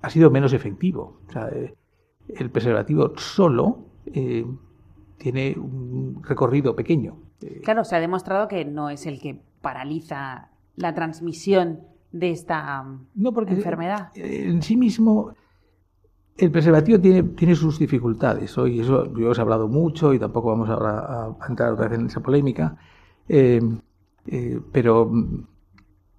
[0.02, 1.18] ha sido menos efectivo.
[1.28, 1.74] O sea, eh,
[2.28, 3.80] el preservativo solo
[5.18, 7.16] tiene un recorrido pequeño.
[7.44, 11.80] Eh, Claro, se ha demostrado que no es el que paraliza la transmisión
[12.12, 14.10] de esta um, No, porque enfermedad.
[14.14, 15.34] en sí mismo
[16.36, 18.56] el preservativo tiene, tiene sus dificultades.
[18.58, 21.88] Hoy eso yo os he hablado mucho y tampoco vamos ahora a, a entrar otra
[21.88, 22.76] vez en esa polémica.
[23.28, 23.60] Eh,
[24.26, 25.46] eh, pero mm,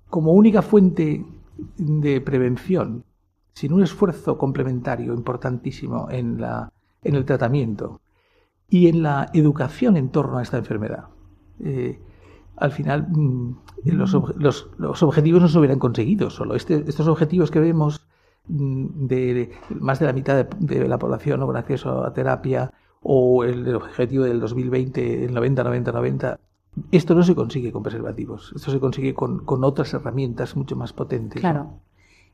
[0.10, 1.26] como única fuente
[1.78, 3.04] de prevención,
[3.54, 6.72] sin un esfuerzo complementario importantísimo en, la,
[7.04, 8.02] en el tratamiento
[8.70, 11.06] y en la educación en torno a esta enfermedad,
[11.64, 12.00] eh,
[12.58, 16.56] al final mm, los, los- los objetivos no se hubieran conseguido solo.
[16.56, 18.06] Este- estos objetivos que vemos
[18.48, 23.44] mm, de, más de la mitad de, la población no con acceso a terapia o
[23.44, 26.38] el, objetivo del 2020, el 90-90-90,
[26.92, 28.52] esto no se consigue con preservativos.
[28.56, 31.42] Esto se consigue con, con otras herramientas mucho más potentes.
[31.44, 31.50] ¿no?
[31.50, 31.70] Claro.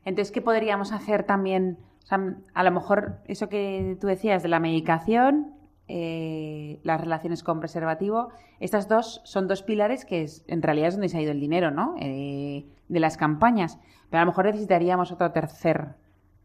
[0.04, 1.78] Entonces, ¿qué podríamos hacer también?
[2.10, 2.14] O
[2.54, 5.52] a lo mejor eso que tú decías de la medicación,
[5.88, 10.94] eh, las relaciones con preservativo, estas dos son dos pilares que es, en realidad es
[10.94, 11.94] donde se ha ido el dinero, ¿no?
[11.98, 13.78] Eh, de las campañas.
[14.10, 15.94] Pero a lo mejor necesitaríamos otra tercer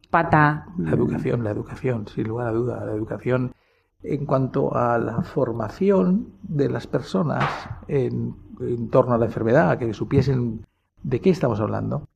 [0.10, 0.68] pata.
[0.78, 3.54] La educación, la educación, sin lugar a duda, la educación
[4.04, 7.44] en cuanto a la formación de las personas
[7.88, 10.66] en, en torno a la enfermedad, que supiesen
[11.04, 12.08] de qué estamos hablando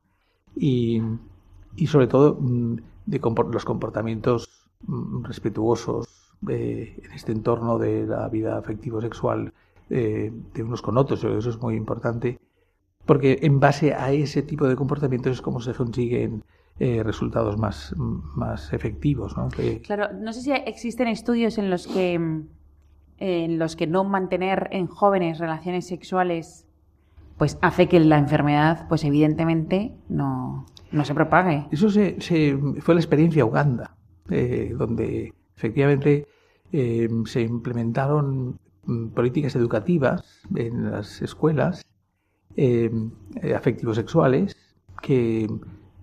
[0.56, 1.02] y,
[1.76, 3.20] y sobre todo mm, de
[3.52, 9.54] los comportamientos mm, respetuosos eh, en este entorno de la vida afectivo-sexual
[9.90, 11.24] eh, de unos con otros.
[11.24, 12.40] Eso es muy importante
[13.06, 16.44] porque en base a ese tipo de comportamientos es como se consiguen
[16.80, 19.36] eh, resultados más, más efectivos.
[19.38, 19.50] ¿no?
[19.50, 22.48] Que- Claro, no sé si existen estudios en los que mm,
[23.24, 26.66] en los que no mantener en jóvenes relaciones sexuales
[27.38, 31.68] pues hace que la enfermedad pues evidentemente no, no se propague.
[31.72, 33.96] Eso se, se- fue la experiencia Uganda,
[34.30, 36.28] eh, donde efectivamente
[36.72, 41.86] eh, se implementaron mm, políticas educativas en las escuelas
[42.56, 42.90] eh,
[43.44, 44.58] eh, afectivo-sexuales
[45.04, 45.48] que,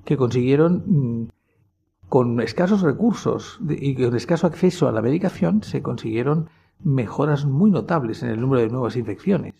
[0.04, 1.28] que consiguieron, mm,
[2.08, 6.48] con escasos recursos y con escaso acceso a la medicación, se consiguieron
[6.82, 9.54] mejoras muy notables en el número de nuevas infecciones,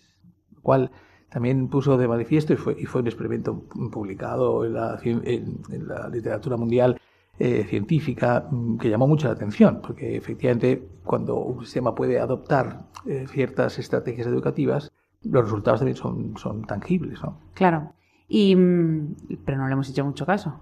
[0.55, 0.91] lo cual
[1.29, 6.07] también puso de manifiesto y fue, y fue un experimento publicado en la, en la
[6.07, 6.99] literatura mundial
[7.39, 12.87] eh, científica mm, que llamó mucho la atención, porque efectivamente cuando un sistema puede adoptar
[13.05, 14.91] eh, ciertas estrategias educativas,
[15.23, 17.21] los resultados también son, son tangibles.
[17.23, 17.39] ¿no?
[17.53, 17.93] Claro.
[18.27, 20.59] Y, mm, pero no le hemos hecho mucho caso.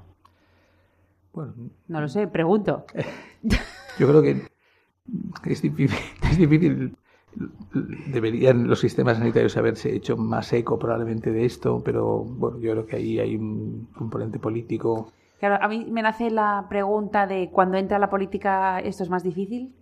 [1.33, 1.53] Bueno,
[1.87, 2.85] No lo sé, pregunto.
[3.99, 4.43] yo creo que
[5.45, 5.97] es difícil,
[6.29, 6.95] es difícil.
[8.07, 12.85] Deberían los sistemas sanitarios haberse hecho más eco probablemente de esto, pero bueno, yo creo
[12.85, 15.11] que ahí hay un componente político.
[15.39, 19.23] Claro, a mí me nace la pregunta de cuando entra la política esto es más
[19.23, 19.75] difícil.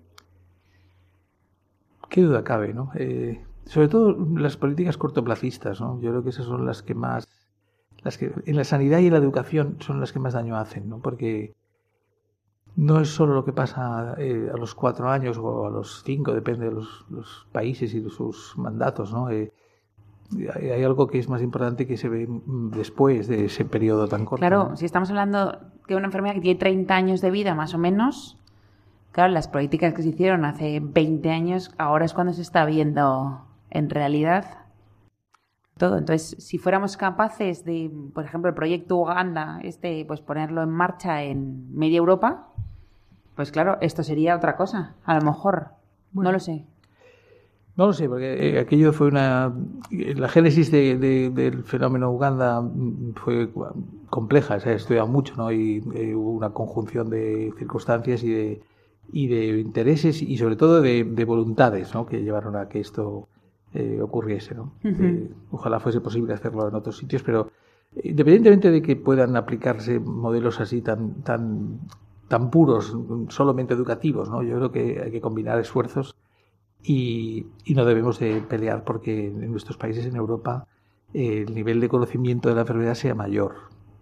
[2.09, 2.91] Qué duda cabe, ¿no?
[2.95, 5.99] Eh, sobre todo las políticas cortoplacistas, ¿no?
[6.01, 7.27] Yo creo que esas son las que más,
[8.03, 10.89] las que en la sanidad y en la educación son las que más daño hacen,
[10.89, 10.99] ¿no?
[10.99, 11.55] Porque
[12.75, 16.33] no es solo lo que pasa eh, a los cuatro años o a los cinco,
[16.33, 19.29] depende de los, los países y de sus mandatos, ¿no?
[19.29, 19.53] Eh,
[20.53, 22.27] hay, algo que es más importante que se ve
[22.71, 24.41] después de ese periodo tan corto.
[24.41, 24.77] Claro, ¿no?
[24.77, 28.37] si estamos hablando de una enfermedad que tiene 30 años de vida más o menos,
[29.11, 33.45] claro, las políticas que se hicieron hace 20 años, ahora es cuando se está viendo
[33.69, 34.65] en realidad
[35.77, 35.97] todo.
[35.97, 41.23] Entonces, si fuéramos capaces de, por ejemplo, el proyecto Uganda, este, pues ponerlo en marcha
[41.23, 42.47] en media Europa,
[43.35, 45.71] pues claro, esto sería otra cosa, a lo mejor.
[46.13, 46.65] No lo sé.
[47.77, 49.53] No lo sé, porque eh, aquello fue una.
[49.91, 53.49] La génesis de- de- del fenómeno Uganda mm, fue
[54.09, 55.51] compleja, se ha estudiado mucho, ¿no?
[55.51, 58.61] Y eh, hubo una conjunción de circunstancias y de,
[59.11, 62.05] y de intereses y, sobre todo, de, de voluntades, ¿no?
[62.05, 63.27] Que llevaron a que esto
[63.73, 64.71] eh, ocurriese, ¿no?
[65.05, 67.49] Eh, ojalá fuese posible hacerlo en otros sitios, pero
[68.01, 71.79] independientemente de que puedan aplicarse modelos así tan, tan,
[72.29, 74.43] tan puros, mm, solamente educativos, ¿no?
[74.43, 76.15] Yo creo que hay que combinar esfuerzos
[76.85, 80.67] y, y no debemos de pelear porque en nuestros países en Europa
[81.13, 83.55] el nivel de conocimiento de la enfermedad sea mayor.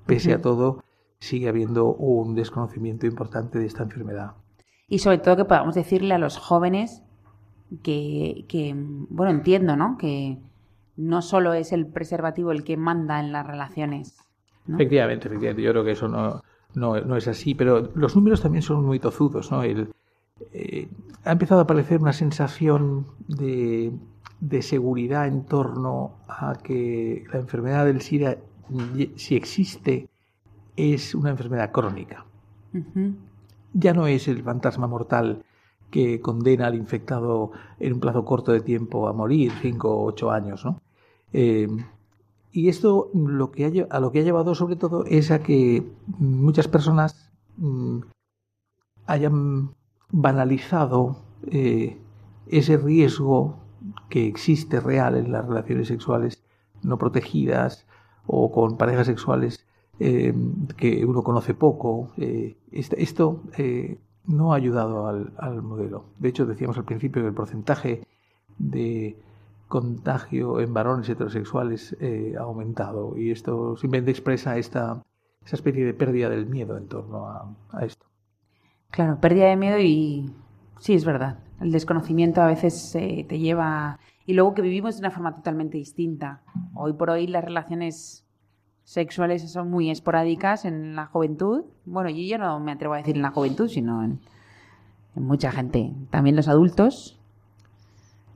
[0.05, 0.83] Pese a todo,
[1.19, 4.33] sigue habiendo un desconocimiento importante de esta enfermedad.
[4.87, 7.03] Y sobre todo que podamos decirle a los jóvenes
[7.83, 9.97] que, que, bueno, entiendo, ¿no?
[9.97, 10.39] Que
[10.97, 14.17] no solo es el preservativo el que manda en las relaciones.
[14.65, 14.75] ¿no?
[14.75, 15.61] Efectivamente, efectivamente.
[15.61, 16.41] Yo creo que eso no,
[16.75, 19.51] no, no es así, pero los números también son muy tozudos.
[19.51, 19.63] ¿no?
[19.63, 19.93] El,
[20.51, 20.87] eh,
[21.23, 23.91] ha empezado a aparecer una sensación de,
[24.39, 28.37] de seguridad en torno a que la enfermedad del SIDA,
[28.95, 30.09] y- si existe,
[30.75, 32.25] es una enfermedad crónica.
[33.73, 35.43] Ya no es el fantasma mortal
[35.91, 40.31] que condena al infectado en un plazo corto de tiempo a morir, cinco o ocho
[40.31, 40.81] años, ¿no?
[41.33, 41.67] Eh,
[42.51, 45.83] y esto lo que ha a lo que ha llevado sobre todo es a que
[46.19, 47.99] muchas personas mm,
[49.07, 49.71] hayan
[50.13, 51.97] banalizado eh,
[52.47, 53.57] ese riesgo
[54.09, 56.41] que existe real en las relaciones sexuales
[56.83, 57.85] no protegidas
[58.27, 59.65] o con parejas sexuales
[59.99, 60.33] eh,
[60.77, 62.11] que uno conoce poco.
[62.17, 63.41] eh, est- esto
[64.25, 66.05] no ha ayudado al, al modelo.
[66.19, 68.07] De hecho, decíamos al principio que el porcentaje
[68.57, 69.17] de
[69.67, 71.97] contagio en varones heterosexuales
[72.39, 75.01] ha aumentado y esto simplemente expresa esta,
[75.45, 78.05] esa especie de pérdida del miedo en torno a esto.
[78.93, 80.29] Claro, pérdida de miedo y
[80.79, 81.39] sí, es verdad.
[81.59, 83.97] El desconocimiento a veces eh, te lleva...
[84.27, 86.41] Y luego que vivimos de una forma totalmente distinta.
[86.75, 88.23] Hoy por hoy las relaciones
[88.83, 91.63] sexuales son muy esporádicas en la juventud.
[91.85, 94.19] Bueno, y yo no me atrevo a decir en la juventud, sino en,
[95.15, 95.91] en mucha gente.
[96.11, 97.19] También los adultos.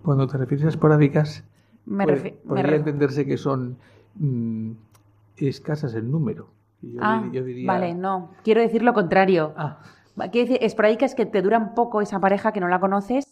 [0.04, 1.44] Cuando te refieres a esporádicas,
[1.86, 3.78] Me puede- refi- me podría entenderse que son
[4.16, 4.72] mm,
[5.38, 6.48] escasas el número.
[6.82, 7.68] Yo, Ah, dir- yo diría...
[7.72, 8.32] vale, no.
[8.44, 9.54] Quiero decir lo contrario.
[9.56, 9.80] Ah,
[10.32, 13.26] Quiero decir, esporádicas que te duran poco esa pareja que no la conoces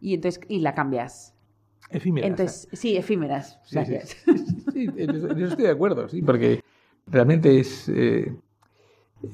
[0.00, 1.34] y entonces y la cambias.
[1.90, 2.30] efímeras.
[2.30, 3.58] Entonces, sí, efímeras.
[3.64, 4.16] Sí, sí, Gracias.
[4.24, 6.60] sí, sí, en eso, estoy de acuerdo, sí, porque
[7.06, 8.34] realmente es, eh,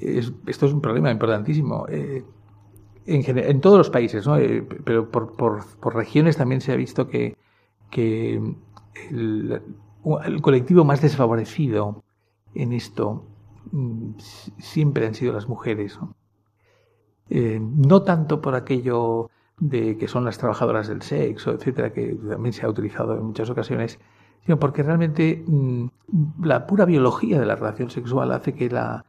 [0.00, 1.86] es- esto es un problema importantísimo.
[1.88, 2.24] eh,
[3.06, 4.36] en, todos los países, ¿no?
[4.38, 7.36] Eh, pero por, por- por regiones también se ha visto que,
[7.90, 8.40] que
[9.10, 9.62] el,
[10.24, 12.04] el colectivo más desfavorecido
[12.54, 13.24] en esto
[13.72, 15.98] mm, si- siempre han sido las mujeres.
[16.00, 16.14] ¿no?
[17.30, 22.52] Eh, no tanto por aquello de que son las trabajadoras del sexo, etcétera, que también
[22.52, 23.98] se ha utilizado en muchas ocasiones,
[24.44, 25.86] sino porque realmente mm,
[26.42, 29.04] la pura biología de la relación sexual hace que la,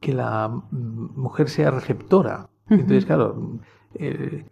[0.00, 2.48] que la mm, mujer sea receptora.
[2.70, 3.58] Entonces, claro,
[3.94, 4.44] eh,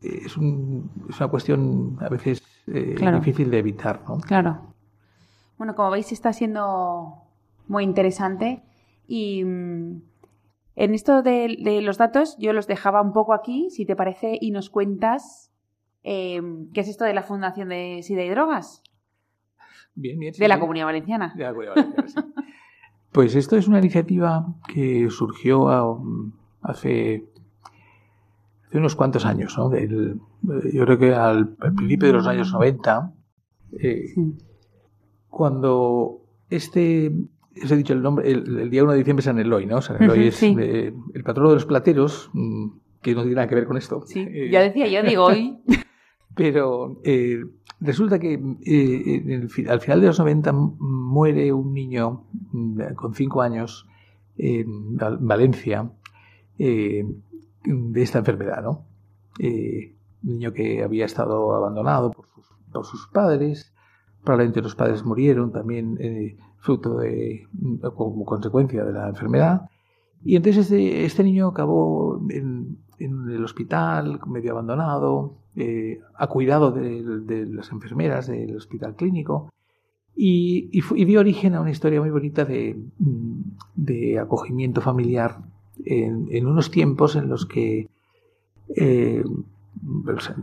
[0.00, 3.18] es, un- es una cuestión a veces eh, Claro.
[3.18, 4.18] difícil de evitar, ¿no?
[4.20, 4.60] Claro.
[5.58, 7.16] Bueno, como veis, está siendo
[7.68, 8.62] muy interesante.
[9.08, 10.02] Y mm,
[10.82, 14.38] en esto de, de los datos, yo los dejaba un poco aquí, si te parece,
[14.40, 15.52] y nos cuentas
[16.02, 16.40] eh,
[16.72, 18.82] qué es esto de la Fundación de SIDA y Drogas,
[19.94, 20.58] Bien, bien, sí, de la.
[20.60, 21.34] Comunidad Valenciana.
[21.36, 22.20] De la Comunidad Valenciana, sí.
[23.12, 25.98] Pues esto es una iniciativa que surgió a-
[26.62, 27.24] hace,
[28.68, 29.68] hace unos cuantos años, ¿no?
[29.68, 33.12] Del- eh, yo creo que al, al principio de los años 90,
[33.80, 34.38] eh, Sí.
[35.28, 36.20] cuando
[36.50, 37.12] este
[37.64, 39.80] os he dicho el nombre, el, el día 1 de diciembre es San Eloy, ¿no?
[39.82, 40.54] San Eloy es sí.
[40.58, 42.68] eh, el patrono de los plateros, mm,
[43.02, 44.02] que no tiene nada que ver con esto.
[44.06, 45.58] Sí, Eh, ya decía yo, digo hoy.
[46.34, 47.40] Pero eh,
[47.80, 52.24] resulta que eh, en el fi- al final de los 90 m- muere un niño
[52.52, 53.86] mm, con 5 años
[54.38, 55.90] en Val- Valencia
[56.58, 57.04] eh,
[57.64, 58.84] de esta enfermedad, ¿no?
[59.38, 63.72] Eh, un niño que había estado abandonado por sus, por sus padres,
[64.24, 67.46] probablemente los padres murieron también eh, fruto de,
[67.94, 69.62] como consecuencia de la enfermedad.
[70.24, 76.70] Y entonces este, este niño acabó en, en el hospital, medio abandonado, eh, a cuidado
[76.72, 79.50] de, de las enfermeras del hospital clínico,
[80.14, 83.40] y, y y dio origen a una historia muy bonita de, mm,
[83.76, 85.38] de acogimiento familiar
[85.84, 87.88] en, en unos tiempos en los que
[88.76, 89.24] eh,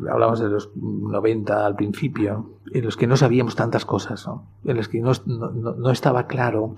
[0.10, 4.48] hablamos de los 90 al principio, en los que no sabíamos tantas cosas, ¿no?
[4.64, 6.76] en los que no, no- no- estaba claro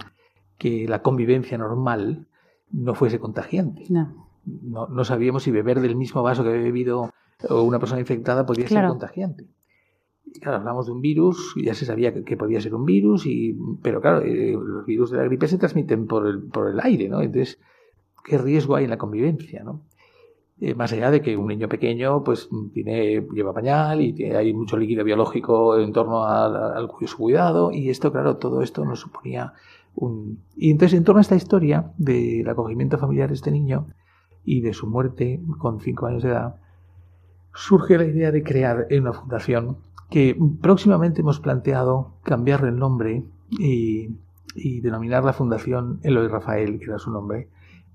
[0.58, 2.28] que la convivencia normal
[2.72, 3.86] no fuese contagiante.
[3.90, 4.28] No.
[4.46, 7.12] No, no sabíamos si beber del mismo vaso que había bebido
[7.50, 8.88] una persona infectada podía Claro.
[8.88, 9.48] ser contagiante.
[10.26, 13.26] Y claro, hablamos de un virus, ya se sabía que, que podía ser un virus,
[13.26, 16.80] y, pero claro, eh, los virus de la gripe se transmiten por el, por el
[16.82, 17.22] aire, ¿no?
[17.22, 17.60] Entonces,
[18.26, 19.82] ¿qué riesgo hay en la convivencia, no?
[20.62, 24.76] Eh, más allá de que un niño pequeño pues tiene, lleva pañal y hay mucho
[24.76, 29.54] líquido biológico en torno al, su cuidado y esto, claro, todo esto nos suponía
[29.96, 30.44] un...
[30.58, 33.88] Y entonces en torno a esta historia del acogimiento familiar de este niño
[34.44, 36.56] y de su muerte con cinco años de edad,
[37.54, 39.78] surge la idea de crear una fundación
[40.10, 44.10] que próximamente hemos planteado cambiarle el nombre y,
[44.56, 47.48] y denominar la fundación Eloy Rafael, que era su nombre,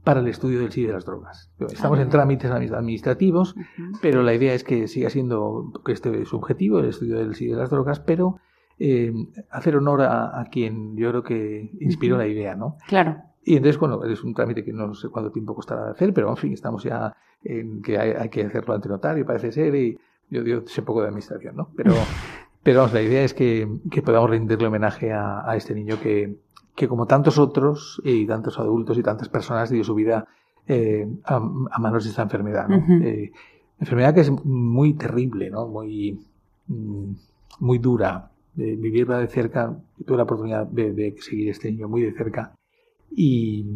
[0.05, 1.51] para el estudio del SIDA y de las drogas.
[1.59, 2.03] Estamos Ah.
[2.03, 3.99] en trámites administrativos, Ujú.
[4.03, 7.35] pero la idea es que siga siendo que este es su objetivo, el estudio del
[7.35, 8.37] SIDA y de las drogas, pero
[8.79, 9.13] eh,
[9.51, 12.23] hacer honor a, a quien yo creo que inspiró Ujú.
[12.23, 12.77] la idea, ¿no?
[12.87, 13.17] Claro.
[13.45, 16.37] Y entonces, bueno, es un trámite que no sé cuánto tiempo costará hacer, pero en
[16.37, 19.99] fin, estamos ya en que hay, hay que hacerlo ante notario, parece ser, y
[20.31, 21.71] yo, yo sé poco de administración, ¿no?
[21.77, 21.93] Pero,
[22.63, 26.39] pero vamos, la idea es que, que podamos rendirle homenaje a, a este niño que,
[26.75, 30.27] que, como tantos otros, y tantos adultos y tantas personas, dio su vida
[30.67, 32.67] eh, a, a manos de esta enfermedad.
[33.03, 33.33] Eh,
[33.79, 35.67] enfermedad que es muy terrible, ¿no?
[35.67, 36.21] Muy,
[36.69, 37.13] mm,
[37.61, 38.31] muy dura.
[38.55, 42.55] De vivirla de cerca, tuve la oportunidad de, de seguir este niño muy de cerca
[43.11, 43.67] y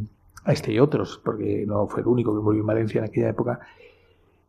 [0.44, 3.28] a este y otros, porque no fue el único que murió en Valencia en aquella
[3.28, 3.60] época,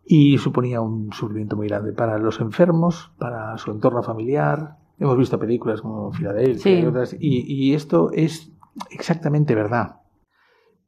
[0.06, 4.78] y suponía un sufrimiento muy grande para los enfermos, para su entorno familiar.
[5.00, 6.70] Hemos visto películas como Filadelfia Sí.
[6.82, 8.52] y otras, y, y esto es
[8.92, 9.98] exactamente verdad.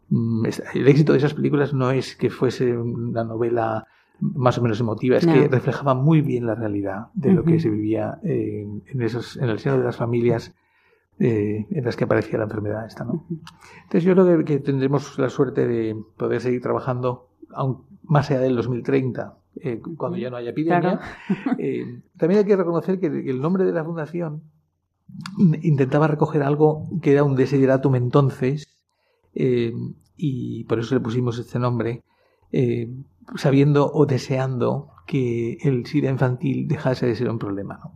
[0.10, 3.88] Mm, El éxito de esas películas no es que fuese una novela
[4.20, 5.34] más o menos emotiva, es No.
[5.34, 9.50] que reflejaba muy bien la realidad de lo que se vivía en, en esos, en
[9.50, 10.54] el seno de las familias
[11.20, 13.26] eh, en las que aparecía la enfermedad esta, ¿no?
[13.84, 18.42] Entonces yo creo que, que tendremos la suerte de poder seguir trabajando aún más allá
[18.42, 21.00] del 2030, eh, cuando ya no haya epidemia.
[21.58, 24.42] Eh, también hay que reconocer que el nombre de la fundación
[25.38, 28.66] in- intentaba recoger algo que era un desideratum entonces,
[29.36, 29.74] eh,
[30.18, 32.04] y por eso le pusimos este nombre,
[32.52, 32.90] eh,
[33.36, 37.80] sabiendo o deseando que el SIDA infantil dejase de ser un problema.
[37.84, 37.96] ¿no?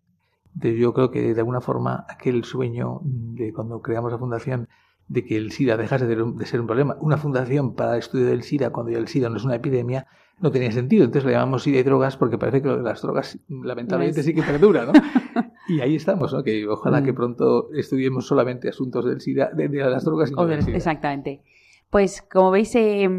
[0.56, 4.68] Entonces yo creo que de alguna forma aquel sueño de cuando creamos la fundación
[5.08, 8.42] de que el SIDA dejase de, ser un problema, una fundación para el estudio del
[8.44, 10.08] SIDA cuando ya el SIDA no es una epidemia,
[10.40, 11.06] no tenía sentido.
[11.06, 14.34] Entonces le llamamos SIDA y drogas porque parece que lo de las drogas lamentablemente sí
[14.34, 14.94] que perdura, ¿no?
[15.68, 16.44] Y ahí estamos, ¿no?
[16.44, 17.06] Que ojalá Mm.
[17.06, 20.78] que pronto estudiemos solamente asuntos del SIDA, de, de las drogas y no del- SIDA.
[20.78, 21.42] exactamente.
[21.90, 23.10] Pues como veis, eh,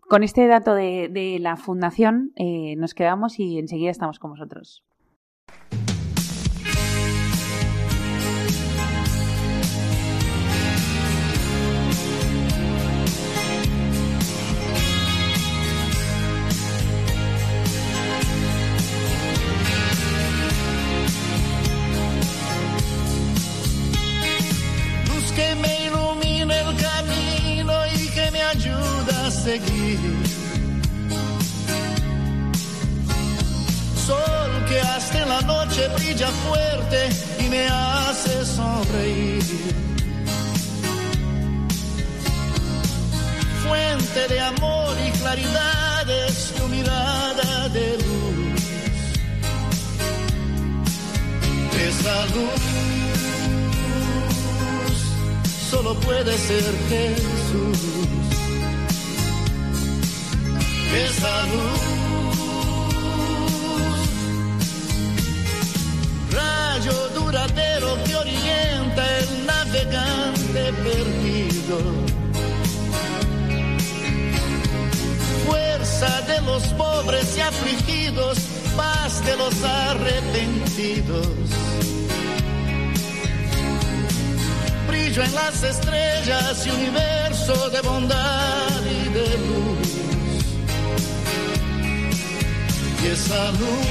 [0.00, 4.84] con este dato de, de la fundación eh, nos quedamos y enseguida estamos con vosotros.
[29.44, 29.98] Seguir.
[34.06, 37.00] Sol que hasta la noche brilla fuerte
[37.44, 39.44] y me hace sonreír.
[43.64, 48.62] Fuente de amor y claridad es tu mirada de luz.
[51.88, 52.62] Esa luz
[55.70, 58.23] solo puede ser Jesús.
[60.92, 61.80] Esa luz,
[66.30, 71.78] rayo duradero que orienta el navegante perdido.
[75.46, 78.38] Fuerza de los pobres y afligidos,
[78.76, 81.28] paz de los arrepentidos.
[84.88, 90.13] Brillo en las estrellas y universo de bondad y de luz.
[93.14, 93.88] Esa luz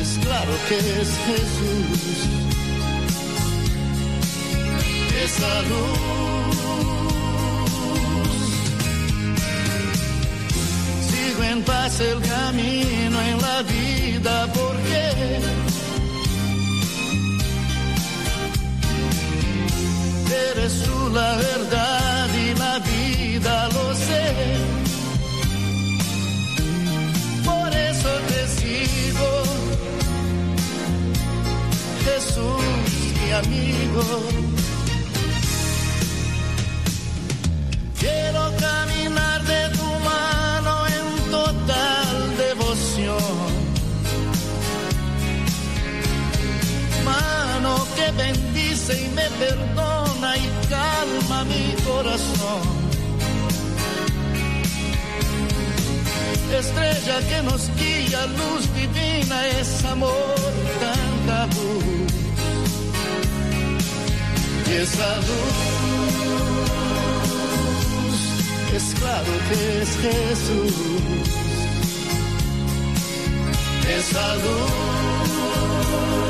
[0.00, 2.18] es claro que es Jesús.
[5.24, 6.56] Esa luz.
[11.08, 15.02] Sigo en paz el camino en la vida porque
[20.52, 24.67] eres tú la verdad y la vida, lo sé.
[32.04, 32.64] Jesús,
[33.20, 34.04] mi amigo.
[37.98, 43.48] Quiero caminar de tu mano en total devoción.
[47.04, 52.77] Mano que bendice y me perdona y calma mi corazón.
[56.56, 60.34] Estrella que nos guía, luz divina, es amor,
[60.80, 62.12] tanta luz.
[64.66, 65.78] Y esa luz
[68.76, 70.74] es claro que es Jesús.
[73.88, 76.27] Esa luz.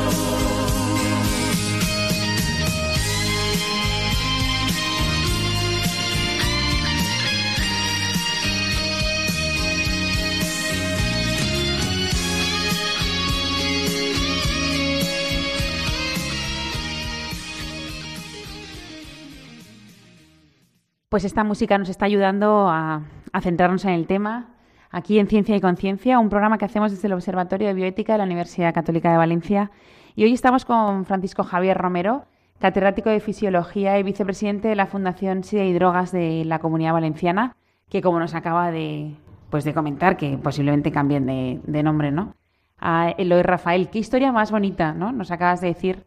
[21.09, 23.01] Pues esta música nos está ayudando a,
[23.41, 24.49] centrarnos en el tema.
[24.91, 28.19] Aquí en Ciencia y Conciencia, un programa que hacemos desde el Observatorio de Bioética de
[28.19, 29.71] la Universidad Católica de Valencia.
[30.15, 32.25] Y hoy estamos con Francisco Javier Romero,
[32.59, 37.55] catedrático de Fisiología y vicepresidente de la Fundación SIDA y Drogas de la Comunidad Valenciana,
[37.89, 39.15] que como nos acaba de,
[39.49, 42.35] pues de comentar, que posiblemente cambien de, de nombre, ¿no?
[42.77, 45.11] A Eloy Rafael, qué historia más bonita, ¿no?
[45.11, 46.05] Nos acabas de decir,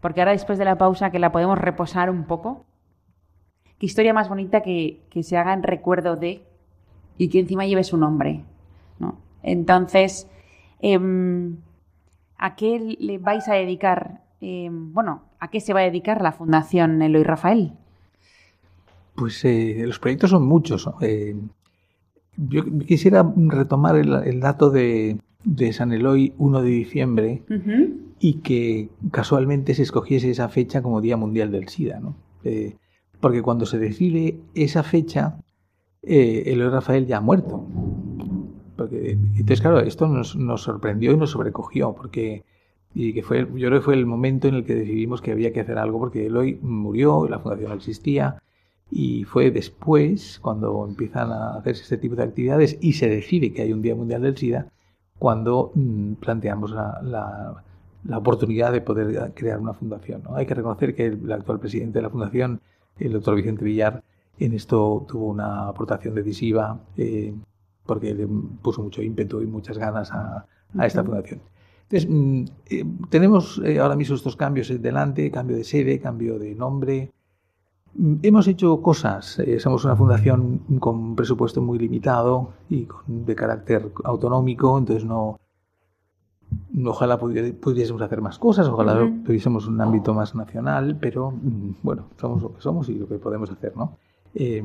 [0.00, 2.64] porque ahora después de la pausa que la podemos reposar un poco,
[3.80, 6.42] qué historia más bonita que, que se haga en recuerdo de
[7.16, 8.44] y que encima lleve su nombre,
[8.98, 9.18] ¿no?
[9.42, 10.28] Entonces,
[10.80, 11.56] em,
[12.36, 14.20] ¿a qué le vais a dedicar?
[14.42, 17.72] em, bueno, ¿a qué se va a dedicar la Fundación Eloy Rafael?
[19.16, 20.86] Pues eh, los proyectos son muchos.
[20.86, 20.96] ¿no?
[21.02, 21.36] Eh,
[22.36, 27.42] yo quisiera retomar el, el dato de, de San Eloy 1 de diciembre
[28.18, 32.00] y que casualmente se escogiese esa fecha como Día Mundial del SIDA.
[32.00, 32.14] ¿no?
[32.44, 32.76] Eh,
[33.20, 35.38] porque cuando se decide esa fecha,
[36.02, 37.64] eh, Eloy Rafael ya ha muerto.
[38.76, 42.44] Porque, entonces, claro, esto nos, nos sorprendió y nos sobrecogió, porque
[42.92, 45.52] y que fue, yo creo que fue el momento en el que decidimos que había
[45.52, 48.42] que hacer algo, porque Eloy murió, la fundación no existía,
[48.90, 53.62] y fue después, cuando empiezan a hacerse este tipo de actividades y se decide que
[53.62, 54.66] hay un Día Mundial del SIDA,
[55.20, 57.62] cuando mm, planteamos la, la-
[58.02, 60.22] la oportunidad de poder crear una fundación.
[60.24, 60.34] ¿no?
[60.34, 62.60] Hay que reconocer que el, actual presidente de la fundación,
[63.00, 64.02] el doctor Vicente Villar,
[64.38, 67.34] en esto tuvo una aportación decisiva, eh,
[67.84, 68.26] porque le
[68.62, 70.46] puso mucho ímpetu y muchas ganas a,
[70.78, 71.40] a esta fundación.
[71.88, 76.54] Entonces, mm, eh, tenemos eh, ahora mismo estos cambios delante, cambio de sede, cambio de
[76.54, 77.10] nombre.
[77.94, 83.34] Mm, Hemos hecho cosas, somos una fundación con un presupuesto muy limitado y con- de
[83.34, 85.38] carácter autonómico, entonces no-
[86.84, 89.24] ojalá pudi- pudiésemos hacer más cosas, ojalá Ujú.
[89.24, 93.16] tuviésemos un ámbito más nacional, pero mm, bueno, somos lo que somos y lo que
[93.18, 93.96] podemos hacer, ¿no?
[94.34, 94.64] Eh,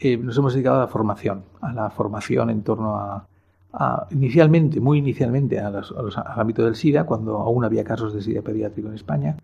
[0.00, 3.26] eh, nos hemos dedicado a la formación, a la formación en torno a,
[3.72, 7.84] a- inicialmente, muy inicialmente, a los- a los- al ámbito del SIDA, cuando aún había
[7.84, 9.36] casos de SIDA pediátrico en España.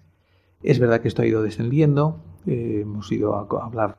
[0.62, 2.16] Es verdad que esto ha ido descendiendo,
[2.46, 3.96] eh, hemos ido a, a hablar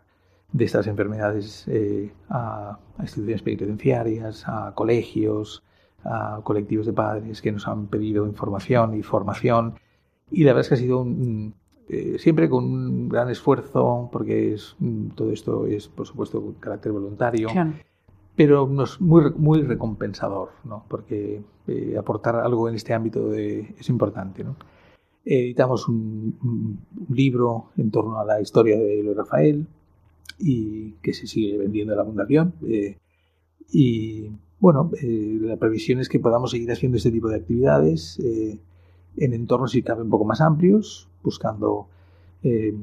[0.51, 5.61] de estas enfermedades eh, a, a instituciones penitenciarias, a colegios,
[6.06, 9.74] a colectivos de padres que nos han pedido información y formación.
[10.32, 11.53] Y la verdad es que ha sido un-
[11.89, 14.76] eh, siempre con un gran esfuerzo, porque es,
[15.16, 17.74] todo esto es, por supuesto, con carácter voluntario Claro.
[18.36, 20.84] pero nos, muy, muy recompensador, ¿no?
[20.89, 24.43] porque eh, aportar algo en este ámbito de- es importante.
[24.43, 24.56] ¿no?
[25.24, 26.80] Editamos un, un-
[27.16, 29.66] libro en torno a la historia de Eloy Rafael
[30.39, 32.53] y que se sigue vendiendo en la fundación.
[32.68, 32.97] eh,
[33.72, 34.30] y
[34.60, 38.60] bueno, eh, la previsión es que podamos seguir haciendo este tipo de actividades eh,
[39.18, 41.88] en entornos, si cabe, un poco más amplios, buscando
[42.43, 42.76] eh,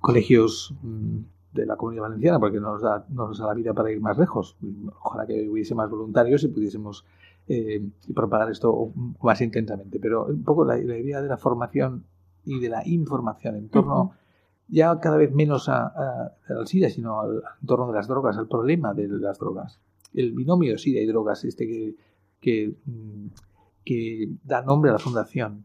[0.00, 1.18] colegios mm,
[1.54, 4.00] de la comunidad valenciana, porque no nos, da, no nos da la vida para ir
[4.00, 4.56] más lejos.
[5.02, 7.04] Ojalá que hubiese más voluntarios y pudiésemos
[7.48, 7.82] eh,
[8.14, 8.92] propagar esto
[9.22, 9.98] más intensamente.
[9.98, 12.04] Pero un poco la, la idea de la formación
[12.44, 14.12] y de la información en torno
[14.68, 18.36] ya cada vez menos a, a- al SIDA, sino al en torno de las drogas,
[18.38, 19.80] al problema de las drogas.
[20.14, 21.94] El binomio SIDA y drogas, este
[22.40, 23.26] que, mm,
[23.84, 25.64] que da nombre a la fundación,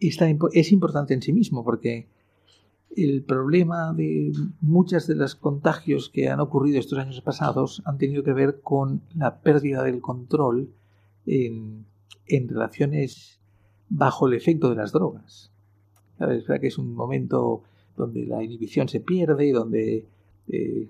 [0.00, 2.06] es, tan impo- es importante en sí mismo porque
[2.96, 8.22] el problema de muchos de los contagios que han ocurrido estos años pasados han tenido
[8.22, 10.68] que ver con la pérdida del control
[11.26, 11.86] en,
[12.26, 13.40] en relaciones
[13.88, 15.50] bajo el efecto de las drogas.
[16.20, 17.62] Es verdad que es un momento
[17.96, 20.06] donde la inhibición se pierde, donde
[20.48, 20.88] eh,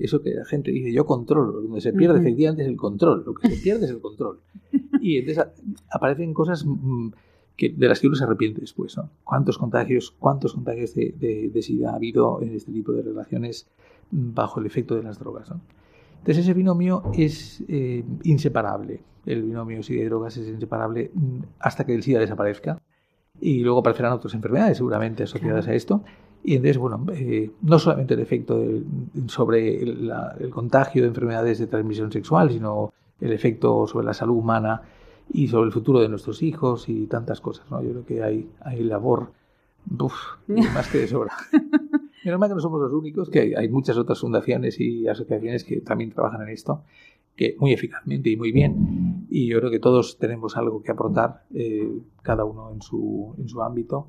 [0.00, 2.22] eso que la gente dice yo controlo, donde se pierde Ujú.
[2.26, 4.40] efectivamente es el control, lo que se pierde es el control.
[5.00, 5.44] Y entonces
[5.90, 7.10] aparecen cosas mm,
[7.56, 8.96] que, de las que uno se arrepiente después.
[8.96, 9.10] ¿no?
[9.24, 13.66] ¿Cuántos contagios, cuántos contagios de, de- de SIDA ha habido en este tipo de relaciones
[14.10, 15.50] mm, bajo el efecto de las drogas?
[15.50, 15.60] ¿no?
[16.18, 19.00] Entonces ese binomio es eh, inseparable.
[19.26, 22.80] El binomio SIDA y drogas es inseparable mm, hasta que el SIDA desaparezca.
[23.40, 26.02] Y luego aparecerán otras enfermedades seguramente asociadas a esto.
[26.48, 28.84] Y entonces, bueno, eh, no solamente el efecto del-
[29.26, 34.14] sobre el, la- el contagio de enfermedades de transmisión sexual, sino el efecto sobre la
[34.14, 34.82] salud humana
[35.32, 37.68] y sobre el futuro de nuestros hijos y tantas cosas.
[37.70, 37.82] ¿no?
[37.82, 39.32] Yo creo que hay, hay labor
[40.00, 40.14] uf,
[40.72, 41.32] más que de sobra.
[42.24, 45.64] Menos mal que no somos los únicos, que hay, hay muchas otras fundaciones y asociaciones
[45.64, 46.82] que también trabajan en esto,
[47.36, 49.26] que muy eficazmente y muy bien.
[49.30, 51.88] Y yo creo que todos tenemos algo que aportar, eh,
[52.22, 54.06] cada uno en su, en su ámbito.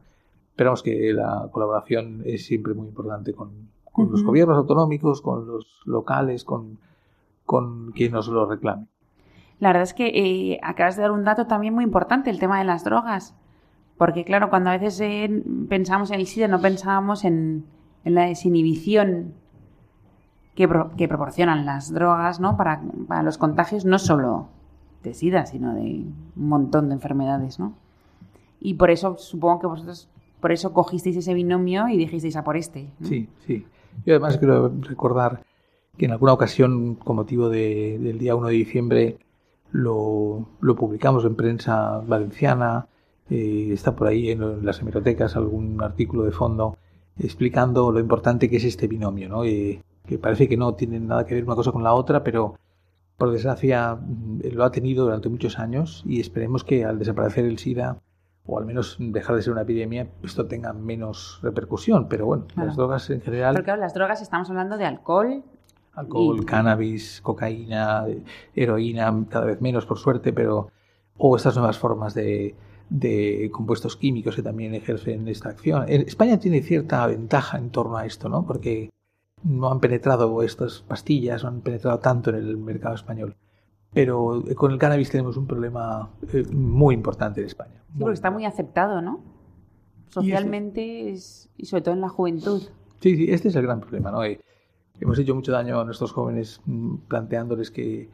[0.58, 4.30] Esperamos que la colaboración es siempre muy importante con, con los Ujú.
[4.30, 6.80] gobiernos autonómicos, con los locales, con,
[7.46, 8.88] con quien nos lo reclame.
[9.60, 12.58] La verdad es que eh, acabas de dar un dato también muy importante, el tema
[12.58, 13.36] de las drogas.
[14.00, 17.64] Porque, claro, cuando a veces eh, pensamos en el SIDA, no pensábamos en,
[18.04, 19.36] en la desinhibición
[20.56, 22.58] que, pro- que proporcionan las drogas ¿no?
[22.58, 24.48] para, para los contagios, no solo
[25.04, 25.82] de SIDA, sino de
[26.36, 27.60] un montón de enfermedades.
[27.60, 27.74] ¿no?
[28.60, 30.10] Y por eso, supongo que vosotros,
[30.40, 32.90] por eso cogisteis ese binomio y dijisteis a por este.
[33.04, 33.66] Sí, sí.
[34.06, 35.44] Yo además quiero recordar
[35.98, 39.18] que en alguna ocasión, con motivo de- del día 1 de diciembre,
[39.72, 42.88] lo, lo publicamos en prensa valenciana.
[43.30, 46.78] eh, está por ahí en las hemerotecas algún artículo de fondo
[47.20, 49.44] explicando lo importante que es este binomio, ¿no?
[49.44, 52.56] Eh, que parece que no tienen nada que ver una cosa con la otra, pero
[53.18, 54.00] por desgracia
[54.54, 57.98] lo ha tenido durante muchos años y esperemos que al desaparecer el SIDA
[58.48, 62.08] o al menos dejar de ser una epidemia, esto tenga menos repercusión.
[62.08, 62.68] Pero bueno, Claro.
[62.68, 65.44] las drogas en general, Porque claro, las drogas estamos hablando de alcohol,
[65.94, 68.06] alcohol, y- cannabis, cocaína,
[68.56, 70.70] heroína, cada vez menos por suerte, pero
[71.18, 72.56] o estas nuevas formas de,
[72.90, 75.86] de compuestos químicos que también ejercen esta acción.
[75.88, 78.46] En España tiene cierta ventaja en torno a esto, ¿no?
[78.46, 78.90] Porque
[79.44, 83.36] no han penetrado estas pastillas, no han penetrado tanto en el mercado español.
[83.98, 87.82] Pero con el cannabis tenemos un problema eh, muy importante en España.
[87.94, 89.22] Sí, porque está muy aceptado, ¿no?
[90.10, 92.62] Socialmente es- y sobre todo en la juventud.
[93.02, 94.24] Sí, sí, este es el gran problema, ¿no?
[94.24, 94.40] Eh,
[95.00, 98.10] hemos hecho mucho daño a nuestros jóvenes mm, planteándoles que,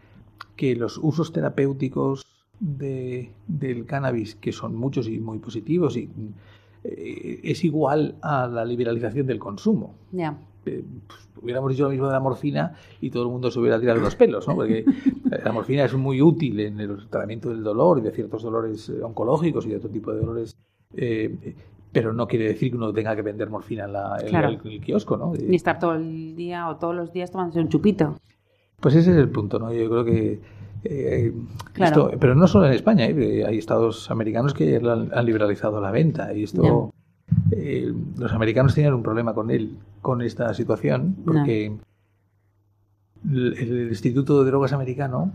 [0.55, 2.25] que los usos terapéuticos
[2.59, 6.09] de, del cannabis, que son muchos y muy positivos, y,
[6.85, 9.95] eh, es igual a la liberalización del consumo.
[10.11, 10.37] Ya.
[10.65, 13.79] Eh, pues, hubiéramos dicho lo mismo de la morfina y todo el mundo se hubiera
[13.79, 14.55] tirado los pelos, ¿no?
[14.55, 14.85] Porque
[15.43, 19.03] la morfina es muy útil en el tratamiento del dolor y de ciertos dolores eh,
[19.03, 20.55] oncológicos y de otro tipo de dolores,
[20.95, 21.55] eh,
[21.91, 24.71] pero no quiere decir que uno tenga que vender morfina en, la, en el, en
[24.71, 25.35] el kiosco, ¿no?
[25.35, 28.15] Eh, Ni estar todo el día o todos los días tomándose un chupito.
[28.79, 29.71] Pues ese es el punto, ¿no?
[29.73, 30.41] Yo creo que
[30.85, 31.33] eh,
[31.73, 32.07] Claro.
[32.09, 33.43] esto, pero no solo en España, ¿eh?
[33.45, 36.93] hay estados americanos que han liberalizado la venta y esto
[37.51, 41.77] eh, los americanos tenían un problema con él, con esta situación, porque
[43.29, 45.31] el, el Instituto de Drogas americano,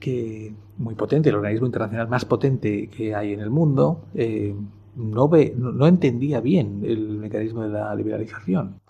[0.00, 4.54] que muy potente, el organismo internacional más potente que hay en el mundo, eh,
[4.96, 8.80] no, ve, no, no entendía bien el mecanismo de la liberalización.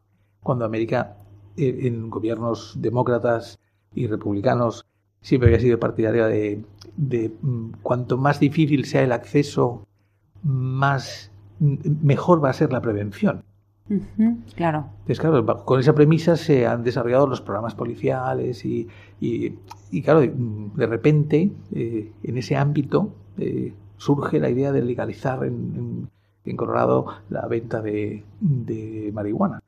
[0.42, 1.16] Cuando América,
[1.56, 3.58] eh, en gobiernos demócratas
[3.94, 4.86] y republicanos,
[5.20, 6.64] siempre había sido partidaria de,
[6.96, 9.86] de mm, cuanto más difícil sea el acceso,
[10.42, 13.42] más mejor va a ser la prevención.
[14.56, 14.86] Claro.
[15.02, 18.88] Entonces, claro, con esa premisa se han desarrollado los programas policiales y,
[19.20, 19.54] y-
[19.92, 25.52] y, claro, de repente eh, en ese ámbito eh, surge la idea de legalizar en,
[25.76, 26.08] en-
[26.44, 29.60] en Colorado la venta de, de marihuana.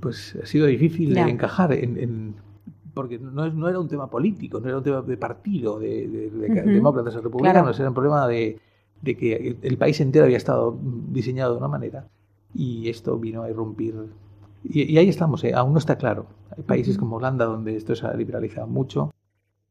[0.00, 2.34] Pues ha sido difícil de encajar en, en-
[2.94, 6.08] porque no, es- no era un tema político, no era un tema de partido, de,
[6.08, 6.70] de- de Ujú.
[6.70, 7.78] demócratas o republicanos, Claro.
[7.78, 8.58] era un problema de,
[9.02, 10.76] de que el país entero había estado
[11.10, 12.08] diseñado de una manera.
[12.54, 13.94] y esto vino a irrumpir.
[14.64, 15.54] Y, y ahí estamos, ¿eh?
[15.54, 16.26] aún no está claro.
[16.56, 19.10] Hay países como Holanda donde esto se ha liberalizado mucho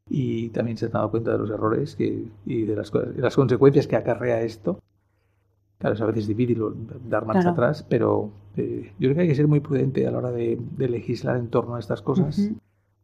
[0.10, 3.36] y también se han dado cuenta de los errores que, y de las, de las
[3.36, 4.80] consecuencias que acarrea esto.
[5.78, 6.62] Claro, es a veces difícil
[7.10, 7.54] dar marcha Claro.
[7.54, 10.58] atrás, pero eh, yo creo que hay que ser muy prudente a la hora de,
[10.78, 12.50] de legislar en torno a estas cosas,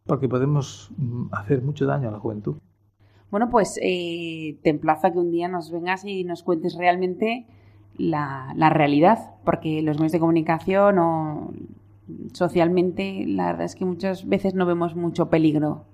[0.05, 2.55] porque podemos mm, hacer mucho daño a la juventud.
[3.31, 7.45] Bueno, pues eh, te emplazo a que un día nos vengas y nos cuentes realmente
[7.97, 11.53] la, la realidad, porque los medios de comunicación o
[12.33, 15.85] socialmente, la verdad es que muchas veces no vemos mucho peligro,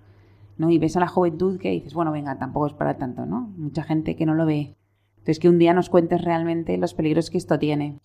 [0.57, 0.69] ¿no?
[0.69, 3.51] Y ves a la juventud que dices, bueno, venga, tampoco es para tanto, ¿no?
[3.57, 4.75] Mucha gente que no lo ve.
[5.13, 7.99] Entonces, que un día nos cuentes realmente los peligros que esto tiene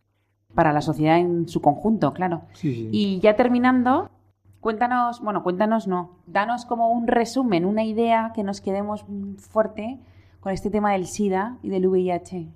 [0.55, 2.43] para la sociedad en su conjunto, claro.
[2.53, 2.89] Sí, sí.
[2.93, 4.11] Y ya terminando,
[4.71, 9.05] cuéntanos, bueno, cuéntanos no, danos como un resumen, una idea que nos quedemos
[9.39, 10.01] fuerte
[10.41, 12.49] con este tema del SIDA y del VIH.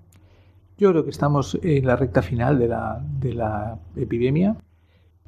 [0.76, 4.56] Yo creo que estamos en la recta final de la, de la epidemia.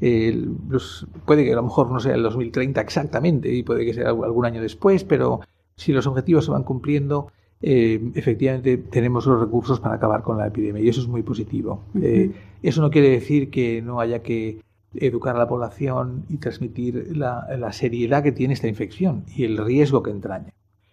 [0.01, 4.09] Los- puede que a lo mejor no sea el 2030 exactamente y puede que sea
[4.09, 5.39] algún año después, pero
[5.77, 7.29] si los objetivos se van cumpliendo,
[7.61, 11.85] eh, efectivamente tenemos los recursos para acabar con la epidemia y eso es muy positivo.
[12.03, 14.61] Eh, eso no quiere decir que no haya que
[14.95, 19.59] educar a la población y transmitir la, la seriedad que tiene esta infección y el
[19.59, 20.53] riesgo que entraña.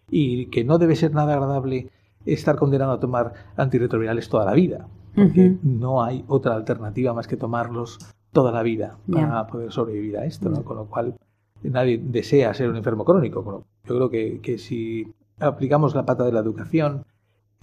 [0.09, 1.89] Y que no debe ser nada agradable
[2.25, 7.37] estar condenado a tomar antirretrovirales toda la vida, porque no hay otra alternativa más que
[7.37, 7.99] tomarlos
[8.31, 10.63] toda la vida para poder sobrevivir a esto, ¿no?
[10.63, 11.15] Con lo cual
[11.63, 13.65] nadie desea ser un enfermo crónico.
[13.85, 17.05] Yo creo que, que si aplicamos la pata de la educación,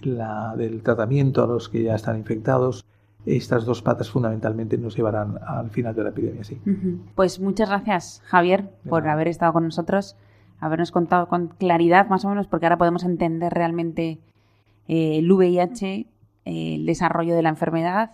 [0.01, 2.85] la del tratamiento a los que ya están infectados,
[3.27, 6.59] estas dos patas fundamentalmente nos llevarán al final de la epidemia, sí.
[7.15, 10.15] Pues muchas gracias, Javier, por haber estado con nosotros,
[10.59, 14.19] habernos contado con claridad más o menos, porque ahora podemos entender realmente
[14.87, 16.07] eh, el VIH, eh,
[16.45, 18.11] el desarrollo de la enfermedad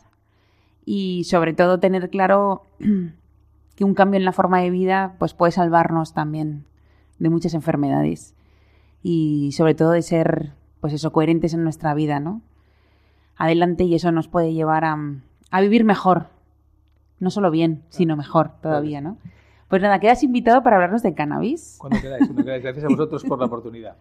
[0.86, 2.64] y sobre todo tener claro
[3.76, 6.66] que un cambio en la forma de vida pues puede salvarnos también
[7.20, 8.34] de muchas enfermedades
[9.03, 12.41] y sobre todo de ser pues eso coherentes en nuestra vida, ¿no?
[13.36, 14.97] Adelante y eso nos puede llevar a,
[15.51, 16.27] a vivir mejor,
[17.19, 19.17] no solo bien, sino mejor todavía, ¿no?
[19.73, 21.77] Pues nada, quedas invitado para hablarnos de cannabis.
[21.79, 22.61] Cuando queráis, cuando queráis.
[22.61, 23.97] Gracias a vosotros por la oportunidad.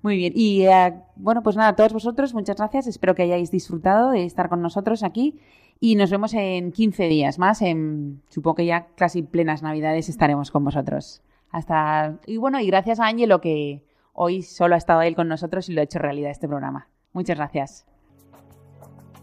[0.00, 0.32] Muy bien.
[0.34, 2.86] Y eh, bueno, pues nada, a todos vosotros, muchas gracias.
[2.86, 5.38] Espero que hayáis disfrutado de estar con nosotros aquí.
[5.80, 7.60] Y nos vemos en 15 días más.
[7.60, 11.22] En, supongo que ya casi plenas Navidades estaremos con vosotros.
[11.50, 12.18] Hasta.
[12.26, 15.72] Y bueno, y gracias a Ángelo que hoy solo ha estado él con nosotros y
[15.72, 16.88] lo ha hecho realidad este programa.
[17.12, 17.91] Muchas gracias.